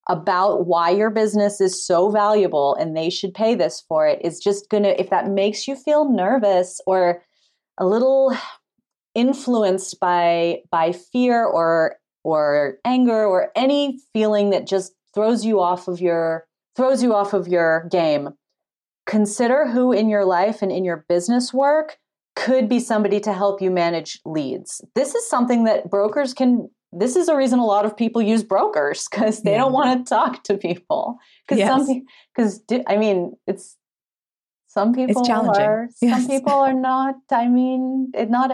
about 0.08 0.66
why 0.66 0.90
your 0.90 1.10
business 1.10 1.60
is 1.60 1.84
so 1.84 2.10
valuable 2.10 2.76
and 2.76 2.96
they 2.96 3.10
should 3.10 3.34
pay 3.34 3.56
this 3.56 3.82
for 3.88 4.06
it 4.06 4.20
is 4.24 4.38
just 4.38 4.70
to 4.70 5.00
if 5.00 5.10
that 5.10 5.28
makes 5.28 5.66
you 5.66 5.74
feel 5.74 6.08
nervous 6.08 6.80
or 6.86 7.24
a 7.78 7.86
little 7.86 8.36
influenced 9.14 9.98
by 9.98 10.60
by 10.70 10.92
fear 10.92 11.44
or 11.44 11.96
or 12.22 12.78
anger 12.84 13.24
or 13.24 13.50
any 13.56 13.98
feeling 14.12 14.50
that 14.50 14.66
just 14.66 14.92
throws 15.16 15.44
you 15.44 15.60
off 15.60 15.88
of 15.88 16.00
your 16.00 16.46
throws 16.76 17.02
you 17.02 17.12
off 17.12 17.32
of 17.32 17.48
your 17.48 17.88
game 17.90 18.28
consider 19.06 19.66
who 19.66 19.92
in 19.92 20.08
your 20.08 20.24
life 20.24 20.62
and 20.62 20.70
in 20.70 20.84
your 20.84 21.04
business 21.08 21.52
work 21.52 21.98
could 22.36 22.68
be 22.68 22.78
somebody 22.78 23.18
to 23.18 23.32
help 23.32 23.60
you 23.60 23.70
manage 23.70 24.20
leads 24.24 24.80
this 24.94 25.14
is 25.14 25.28
something 25.28 25.64
that 25.64 25.90
brokers 25.90 26.32
can 26.32 26.70
this 26.92 27.16
is 27.16 27.28
a 27.28 27.36
reason 27.36 27.58
a 27.58 27.64
lot 27.64 27.84
of 27.84 27.96
people 27.96 28.22
use 28.22 28.44
brokers 28.44 29.08
because 29.10 29.42
they 29.42 29.52
yeah. 29.52 29.58
don't 29.58 29.72
want 29.72 30.06
to 30.06 30.08
talk 30.08 30.44
to 30.44 30.56
people 30.56 31.18
because 31.48 31.58
yes. 31.58 31.68
some 31.68 32.02
because 32.34 32.62
i 32.86 32.96
mean 32.96 33.34
it's 33.48 33.76
some 34.68 34.92
people 34.92 35.18
it's 35.18 35.26
challenging. 35.26 35.64
are 35.64 35.88
yes. 36.00 36.20
some 36.20 36.28
people 36.28 36.52
are 36.52 36.74
not 36.74 37.16
i 37.32 37.48
mean 37.48 38.12
it 38.14 38.30
not 38.30 38.52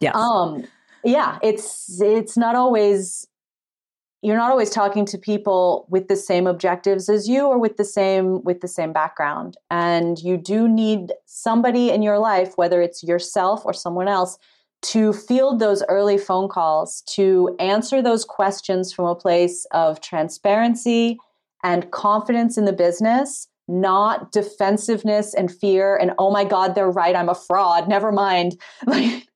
yeah. 0.00 0.12
Um, 0.14 0.64
yeah, 1.04 1.38
it's 1.42 2.00
it's 2.00 2.36
not 2.36 2.54
always 2.54 3.26
you're 4.22 4.36
not 4.36 4.50
always 4.50 4.70
talking 4.70 5.04
to 5.06 5.18
people 5.18 5.86
with 5.88 6.08
the 6.08 6.16
same 6.16 6.46
objectives 6.46 7.08
as 7.08 7.28
you 7.28 7.46
or 7.46 7.58
with 7.58 7.76
the 7.76 7.84
same 7.84 8.42
with 8.42 8.60
the 8.60 8.68
same 8.68 8.92
background. 8.92 9.56
And 9.70 10.18
you 10.18 10.36
do 10.36 10.68
need 10.68 11.12
somebody 11.26 11.90
in 11.90 12.02
your 12.02 12.18
life 12.18 12.52
whether 12.56 12.82
it's 12.82 13.02
yourself 13.02 13.64
or 13.64 13.72
someone 13.72 14.08
else 14.08 14.38
to 14.80 15.12
field 15.12 15.58
those 15.58 15.82
early 15.88 16.18
phone 16.18 16.48
calls 16.48 17.02
to 17.02 17.54
answer 17.58 18.00
those 18.00 18.24
questions 18.24 18.92
from 18.92 19.06
a 19.06 19.14
place 19.14 19.66
of 19.72 20.00
transparency 20.00 21.18
and 21.64 21.90
confidence 21.90 22.56
in 22.56 22.64
the 22.64 22.72
business 22.72 23.48
not 23.70 24.32
defensiveness 24.32 25.34
and 25.34 25.52
fear 25.52 25.96
and 25.96 26.12
oh 26.18 26.30
my 26.30 26.42
god 26.42 26.74
they're 26.74 26.90
right 26.90 27.14
i'm 27.14 27.28
a 27.28 27.34
fraud 27.34 27.88
never 27.88 28.10
mind. 28.10 28.60
Like 28.86 29.26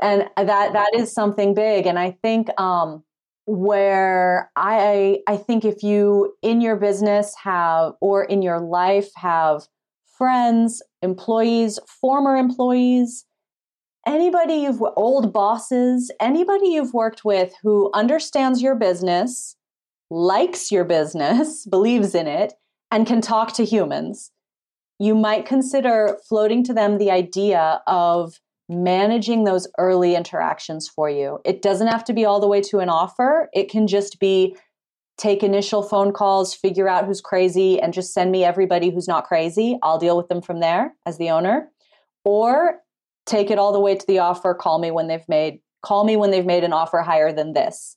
and 0.00 0.28
that 0.36 0.72
that 0.72 0.90
is 0.96 1.12
something 1.12 1.54
big. 1.54 1.86
And 1.86 1.98
i 1.98 2.10
think 2.22 2.48
um, 2.60 3.02
where 3.46 4.50
i 4.56 5.18
i 5.26 5.36
think 5.36 5.64
if 5.64 5.82
you 5.82 6.32
in 6.42 6.60
your 6.60 6.76
business 6.76 7.34
have 7.42 7.92
or 8.00 8.24
in 8.24 8.40
your 8.40 8.60
life 8.60 9.10
have 9.16 9.66
friends 10.16 10.82
employees 11.02 11.78
former 12.00 12.36
employees 12.36 13.24
anybody 14.06 14.54
you've 14.54 14.82
old 14.96 15.32
bosses 15.32 16.10
anybody 16.20 16.68
you've 16.68 16.94
worked 16.94 17.24
with 17.24 17.52
who 17.62 17.90
understands 17.94 18.62
your 18.62 18.76
business 18.76 19.56
likes 20.10 20.70
your 20.70 20.84
business 20.84 21.66
believes 21.70 22.14
in 22.14 22.28
it 22.28 22.52
and 22.92 23.06
can 23.06 23.20
talk 23.20 23.52
to 23.52 23.64
humans 23.64 24.30
you 25.00 25.16
might 25.16 25.46
consider 25.46 26.16
floating 26.28 26.62
to 26.62 26.72
them 26.72 26.98
the 26.98 27.10
idea 27.10 27.82
of 27.88 28.38
managing 28.72 29.44
those 29.44 29.68
early 29.78 30.14
interactions 30.14 30.88
for 30.88 31.08
you. 31.08 31.38
It 31.44 31.62
doesn't 31.62 31.86
have 31.86 32.04
to 32.04 32.12
be 32.12 32.24
all 32.24 32.40
the 32.40 32.48
way 32.48 32.60
to 32.62 32.78
an 32.78 32.88
offer. 32.88 33.48
It 33.52 33.70
can 33.70 33.86
just 33.86 34.18
be 34.18 34.56
take 35.18 35.42
initial 35.42 35.82
phone 35.82 36.12
calls, 36.12 36.54
figure 36.54 36.88
out 36.88 37.06
who's 37.06 37.20
crazy, 37.20 37.80
and 37.80 37.92
just 37.92 38.12
send 38.12 38.32
me 38.32 38.44
everybody 38.44 38.90
who's 38.90 39.06
not 39.06 39.24
crazy. 39.24 39.78
I'll 39.82 39.98
deal 39.98 40.16
with 40.16 40.28
them 40.28 40.42
from 40.42 40.60
there 40.60 40.94
as 41.06 41.18
the 41.18 41.30
owner. 41.30 41.70
Or 42.24 42.78
take 43.26 43.50
it 43.50 43.58
all 43.58 43.72
the 43.72 43.80
way 43.80 43.94
to 43.94 44.06
the 44.06 44.18
offer, 44.18 44.54
call 44.54 44.78
me 44.78 44.90
when 44.90 45.08
they've 45.08 45.28
made 45.28 45.60
call 45.82 46.04
me 46.04 46.16
when 46.16 46.30
they've 46.30 46.46
made 46.46 46.62
an 46.62 46.72
offer 46.72 46.98
higher 47.00 47.32
than 47.32 47.54
this. 47.54 47.96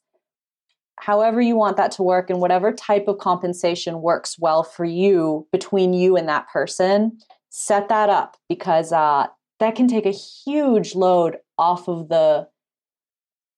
However 0.99 1.39
you 1.39 1.55
want 1.55 1.77
that 1.77 1.91
to 1.91 2.03
work 2.03 2.29
and 2.29 2.39
whatever 2.39 2.71
type 2.71 3.07
of 3.07 3.19
compensation 3.19 4.01
works 4.01 4.39
well 4.39 4.63
for 4.63 4.85
you 4.85 5.47
between 5.51 5.93
you 5.93 6.17
and 6.17 6.27
that 6.27 6.47
person, 6.49 7.19
set 7.49 7.89
that 7.89 8.09
up 8.09 8.38
because 8.49 8.91
uh, 8.91 9.27
that 9.60 9.76
can 9.76 9.88
take 9.88 10.06
a 10.06 10.12
huge 10.12 10.96
load 10.96 11.38
off 11.58 11.88
of 11.88 12.10
the 12.10 12.48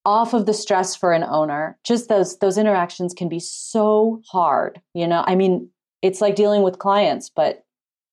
off 0.06 0.34
of 0.34 0.46
the 0.46 0.54
stress 0.54 0.96
for 0.96 1.12
an 1.12 1.24
owner. 1.24 1.78
Just 1.84 2.08
those 2.08 2.38
those 2.40 2.58
interactions 2.58 3.14
can 3.14 3.30
be 3.30 3.40
so 3.40 4.22
hard 4.30 4.82
you 4.94 5.08
know? 5.08 5.24
I 5.28 5.36
mean 5.36 5.70
it's 6.02 6.22
like 6.22 6.36
dealing 6.36 6.62
with 6.62 6.80
clients 6.80 7.30
but 7.30 7.66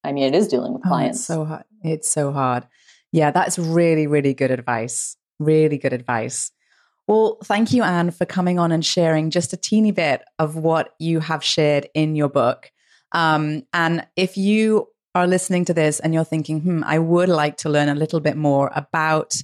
i 0.03 0.11
mean 0.11 0.25
it 0.25 0.35
is 0.35 0.49
dealing 0.49 0.73
with 0.73 0.83
clients 0.83 1.18
oh, 1.18 1.20
it's 1.20 1.27
so 1.27 1.44
hard 1.44 1.64
it's 1.83 2.11
so 2.11 2.33
hard. 2.33 2.66
Yeah 3.12 3.31
that's 3.31 3.59
really 3.59 4.07
really 4.07 4.35
good 4.35 4.51
advice 4.51 5.16
really 5.38 5.79
good 5.79 5.92
advice. 5.92 6.51
Well 7.07 7.39
thank 7.45 7.72
you 7.72 7.82
anne 7.82 8.11
for 8.11 8.24
coming 8.24 8.59
on 8.59 8.72
and 8.72 8.85
sharing 8.85 9.30
just 9.30 9.53
a 9.53 9.57
teeny 9.57 9.91
bit 9.91 10.24
of 10.39 10.57
what 10.57 10.95
you 10.99 11.20
have 11.20 11.45
shared 11.45 11.89
in 11.95 12.14
your 12.16 12.28
book. 12.28 12.70
Um, 13.12 13.62
and 13.72 14.07
if 14.16 14.37
you 14.37 14.89
are 15.14 15.26
listening 15.26 15.64
to 15.66 15.74
this 15.74 16.00
and 16.00 16.12
you're 16.12 16.24
thinking, 16.24 16.60
hmm, 16.60 16.82
I 16.84 16.98
would 16.98 17.28
like 17.28 17.56
to 17.58 17.68
learn 17.68 17.88
a 17.88 17.94
little 17.94 18.20
bit 18.20 18.36
more 18.36 18.70
about 18.74 19.34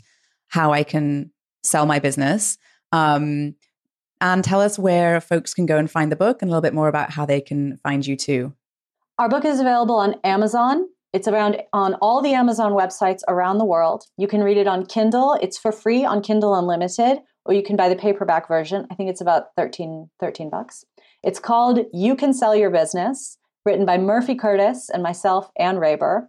how 0.49 0.73
I 0.73 0.83
can 0.83 1.31
sell 1.63 1.87
my 1.87 1.99
business. 1.99 2.59
Um, 2.93 3.55
and 4.21 4.45
tell 4.45 4.61
us 4.61 4.79
where 4.79 5.21
folks 5.21 5.55
can 5.55 5.67
go 5.67 5.79
and 5.79 5.91
find 5.91 6.13
the 6.13 6.17
book 6.17 6.43
and 6.43 6.51
a 6.51 6.53
little 6.53 6.61
bit 6.61 6.75
more 6.75 6.89
about 6.89 7.11
how 7.11 7.25
they 7.25 7.41
can 7.41 7.79
find 7.79 8.07
you 8.07 8.17
too. 8.17 8.55
Our 9.19 9.29
book 9.29 9.45
is 9.45 9.61
available 9.61 9.97
on 9.97 10.17
Amazon. 10.25 10.87
It's 11.13 11.27
around 11.27 11.63
on 11.73 11.95
all 11.95 12.23
the 12.23 12.35
Amazon 12.35 12.73
websites 12.73 13.21
around 13.29 13.59
the 13.59 13.65
world. 13.65 14.05
You 14.17 14.29
can 14.29 14.43
read 14.43 14.57
it 14.57 14.67
on 14.67 14.87
Kindle. 14.87 15.39
It's 15.41 15.59
for 15.59 15.73
free 15.73 16.05
on 16.05 16.23
Kindle 16.23 16.55
Unlimited, 16.55 17.19
or 17.45 17.55
you 17.55 17.63
can 17.63 17.77
buy 17.77 17.89
the 17.89 17.97
paperback 17.97 18.47
version. 18.47 18.87
I 18.91 18.95
think 18.95 19.11
it's 19.11 19.21
about 19.21 19.47
13, 19.57 20.11
13 20.21 20.51
bucks. 20.51 20.85
It's 21.23 21.41
called 21.41 21.81
You 21.93 22.15
Can 22.15 22.33
Sell 22.33 22.55
Your 22.55 22.71
Business 22.71 23.39
written 23.65 23.87
by 23.87 23.99
Murphy 23.99 24.35
Curtis 24.35 24.91
and 24.91 25.01
myself, 25.03 25.51
Anne 25.59 25.77
Raber. 25.77 26.27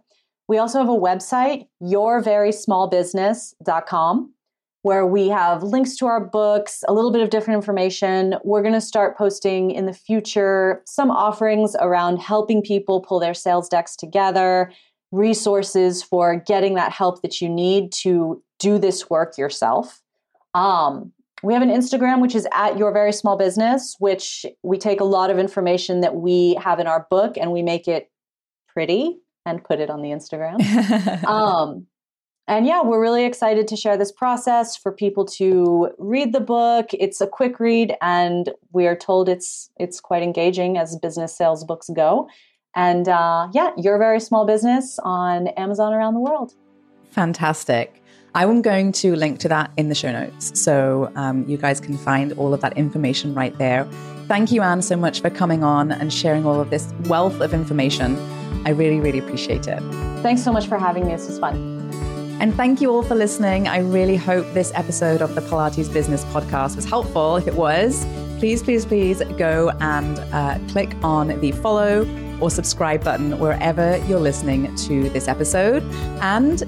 We 0.48 0.58
also 0.58 0.78
have 0.78 0.88
a 0.88 0.92
website, 0.92 1.66
yourverysmallbusiness.com. 1.82 4.34
where 4.82 5.06
we 5.06 5.28
have 5.28 5.62
links 5.62 5.96
to 5.96 6.06
our 6.06 6.18
books, 6.18 6.82
a 6.88 6.92
little 6.92 7.12
bit 7.12 7.22
of 7.22 7.30
different 7.30 7.56
information. 7.56 8.34
We're 8.42 8.62
going 8.62 8.74
to 8.74 8.80
start 8.80 9.16
posting 9.16 9.70
in 9.70 9.86
the 9.86 9.92
future 9.92 10.82
some 10.86 11.08
offerings 11.08 11.76
around 11.78 12.16
helping 12.16 12.62
people 12.62 13.00
pull 13.00 13.20
their 13.20 13.32
sales 13.32 13.68
decks 13.68 13.94
together, 13.94 14.72
resources 15.12 16.02
for 16.02 16.34
getting 16.34 16.74
that 16.74 16.90
help 16.90 17.22
that 17.22 17.40
you 17.40 17.48
need 17.48 17.92
to 17.92 18.42
do 18.58 18.76
this 18.76 19.08
work 19.08 19.38
yourself. 19.38 20.02
Um, 20.52 21.12
we 21.42 21.54
have 21.54 21.62
an 21.62 21.70
Instagram, 21.70 22.20
which 22.20 22.34
is 22.34 22.46
at 22.52 22.78
your 22.78 22.92
very 22.92 23.12
small 23.12 23.36
business, 23.36 23.96
which 23.98 24.46
we 24.62 24.78
take 24.78 25.00
a 25.00 25.04
lot 25.04 25.30
of 25.30 25.38
information 25.38 26.00
that 26.00 26.14
we 26.14 26.54
have 26.54 26.78
in 26.78 26.86
our 26.86 27.06
book 27.10 27.36
and 27.36 27.52
we 27.52 27.62
make 27.62 27.88
it 27.88 28.10
pretty 28.68 29.18
and 29.44 29.62
put 29.62 29.80
it 29.80 29.90
on 29.90 30.02
the 30.02 30.10
Instagram. 30.10 31.24
um, 31.24 31.86
and 32.48 32.66
yeah, 32.66 32.82
we're 32.82 33.00
really 33.00 33.24
excited 33.24 33.68
to 33.68 33.76
share 33.76 33.96
this 33.96 34.12
process 34.12 34.76
for 34.76 34.92
people 34.92 35.24
to 35.24 35.90
read 35.98 36.32
the 36.32 36.40
book. 36.40 36.90
It's 36.92 37.20
a 37.20 37.26
quick 37.26 37.60
read, 37.60 37.94
and 38.02 38.50
we 38.72 38.86
are 38.86 38.96
told 38.96 39.28
it's 39.28 39.70
it's 39.76 40.00
quite 40.00 40.22
engaging 40.22 40.76
as 40.76 40.96
business 40.96 41.36
sales 41.36 41.64
books 41.64 41.88
go. 41.94 42.28
And 42.74 43.08
uh, 43.08 43.48
yeah, 43.52 43.70
your 43.76 43.96
very 43.98 44.18
small 44.18 44.44
business 44.44 44.98
on 45.04 45.48
Amazon 45.48 45.92
around 45.92 46.14
the 46.14 46.20
world. 46.20 46.54
Fantastic. 47.10 48.01
I'm 48.34 48.62
going 48.62 48.92
to 48.92 49.14
link 49.14 49.38
to 49.40 49.48
that 49.48 49.70
in 49.76 49.88
the 49.88 49.94
show 49.94 50.10
notes. 50.10 50.58
So 50.58 51.12
um, 51.16 51.44
you 51.48 51.58
guys 51.58 51.80
can 51.80 51.98
find 51.98 52.32
all 52.34 52.54
of 52.54 52.60
that 52.62 52.76
information 52.78 53.34
right 53.34 53.56
there. 53.58 53.84
Thank 54.26 54.52
you, 54.52 54.62
Anne, 54.62 54.80
so 54.80 54.96
much 54.96 55.20
for 55.20 55.28
coming 55.28 55.62
on 55.62 55.92
and 55.92 56.12
sharing 56.12 56.46
all 56.46 56.60
of 56.60 56.70
this 56.70 56.92
wealth 57.04 57.40
of 57.40 57.52
information. 57.52 58.16
I 58.66 58.70
really, 58.70 59.00
really 59.00 59.18
appreciate 59.18 59.66
it. 59.66 59.80
Thanks 60.22 60.42
so 60.42 60.52
much 60.52 60.66
for 60.66 60.78
having 60.78 61.06
me. 61.06 61.12
This 61.12 61.28
was 61.28 61.38
fun. 61.38 61.80
And 62.40 62.54
thank 62.54 62.80
you 62.80 62.90
all 62.90 63.02
for 63.02 63.14
listening. 63.14 63.68
I 63.68 63.78
really 63.78 64.16
hope 64.16 64.50
this 64.54 64.72
episode 64.74 65.20
of 65.20 65.34
the 65.34 65.42
Pilates 65.42 65.92
Business 65.92 66.24
Podcast 66.26 66.76
was 66.76 66.84
helpful. 66.84 67.36
If 67.36 67.46
it 67.46 67.54
was, 67.54 68.04
please, 68.38 68.62
please, 68.62 68.86
please 68.86 69.22
go 69.36 69.70
and 69.80 70.18
uh, 70.32 70.58
click 70.68 70.96
on 71.04 71.38
the 71.40 71.52
follow 71.52 72.06
or 72.40 72.50
subscribe 72.50 73.04
button 73.04 73.38
wherever 73.38 73.96
you're 74.08 74.18
listening 74.18 74.74
to 74.74 75.08
this 75.10 75.28
episode. 75.28 75.84
And 76.20 76.64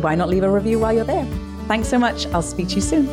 why 0.00 0.14
not 0.14 0.28
leave 0.28 0.42
a 0.42 0.50
review 0.50 0.78
while 0.78 0.92
you're 0.92 1.04
there? 1.04 1.24
Thanks 1.68 1.88
so 1.88 1.98
much. 1.98 2.26
I'll 2.28 2.42
speak 2.42 2.68
to 2.68 2.74
you 2.76 2.80
soon. 2.80 3.06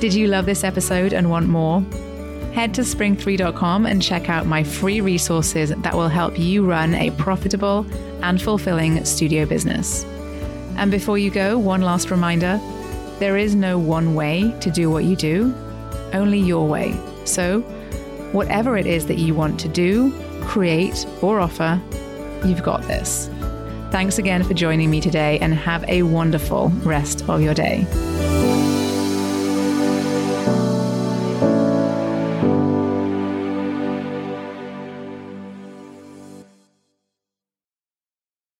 Did 0.00 0.14
you 0.14 0.26
love 0.26 0.46
this 0.46 0.64
episode 0.64 1.12
and 1.12 1.30
want 1.30 1.46
more? 1.46 1.80
Head 2.54 2.74
to 2.74 2.82
spring3.com 2.82 3.86
and 3.86 4.02
check 4.02 4.28
out 4.28 4.46
my 4.46 4.64
free 4.64 5.00
resources 5.00 5.70
that 5.70 5.94
will 5.94 6.08
help 6.08 6.38
you 6.38 6.66
run 6.66 6.94
a 6.94 7.10
profitable 7.12 7.86
and 8.22 8.42
fulfilling 8.42 9.04
studio 9.04 9.46
business. 9.46 10.04
And 10.76 10.90
before 10.90 11.18
you 11.18 11.30
go, 11.30 11.56
one 11.56 11.82
last 11.82 12.10
reminder 12.10 12.60
there 13.20 13.36
is 13.36 13.54
no 13.54 13.78
one 13.78 14.14
way 14.14 14.54
to 14.60 14.70
do 14.70 14.90
what 14.90 15.04
you 15.04 15.14
do, 15.14 15.54
only 16.12 16.40
your 16.40 16.66
way. 16.66 16.98
So, 17.24 17.60
whatever 18.32 18.76
it 18.76 18.86
is 18.86 19.06
that 19.06 19.18
you 19.18 19.34
want 19.34 19.60
to 19.60 19.68
do, 19.68 20.10
create, 20.42 21.06
or 21.20 21.40
offer, 21.40 21.80
you've 22.44 22.62
got 22.62 22.82
this. 22.82 23.28
Thanks 23.90 24.18
again 24.18 24.42
for 24.42 24.54
joining 24.54 24.90
me 24.90 25.00
today 25.00 25.38
and 25.40 25.54
have 25.54 25.84
a 25.88 26.02
wonderful 26.02 26.68
rest 26.84 27.28
of 27.28 27.42
your 27.42 27.54
day. 27.54 27.86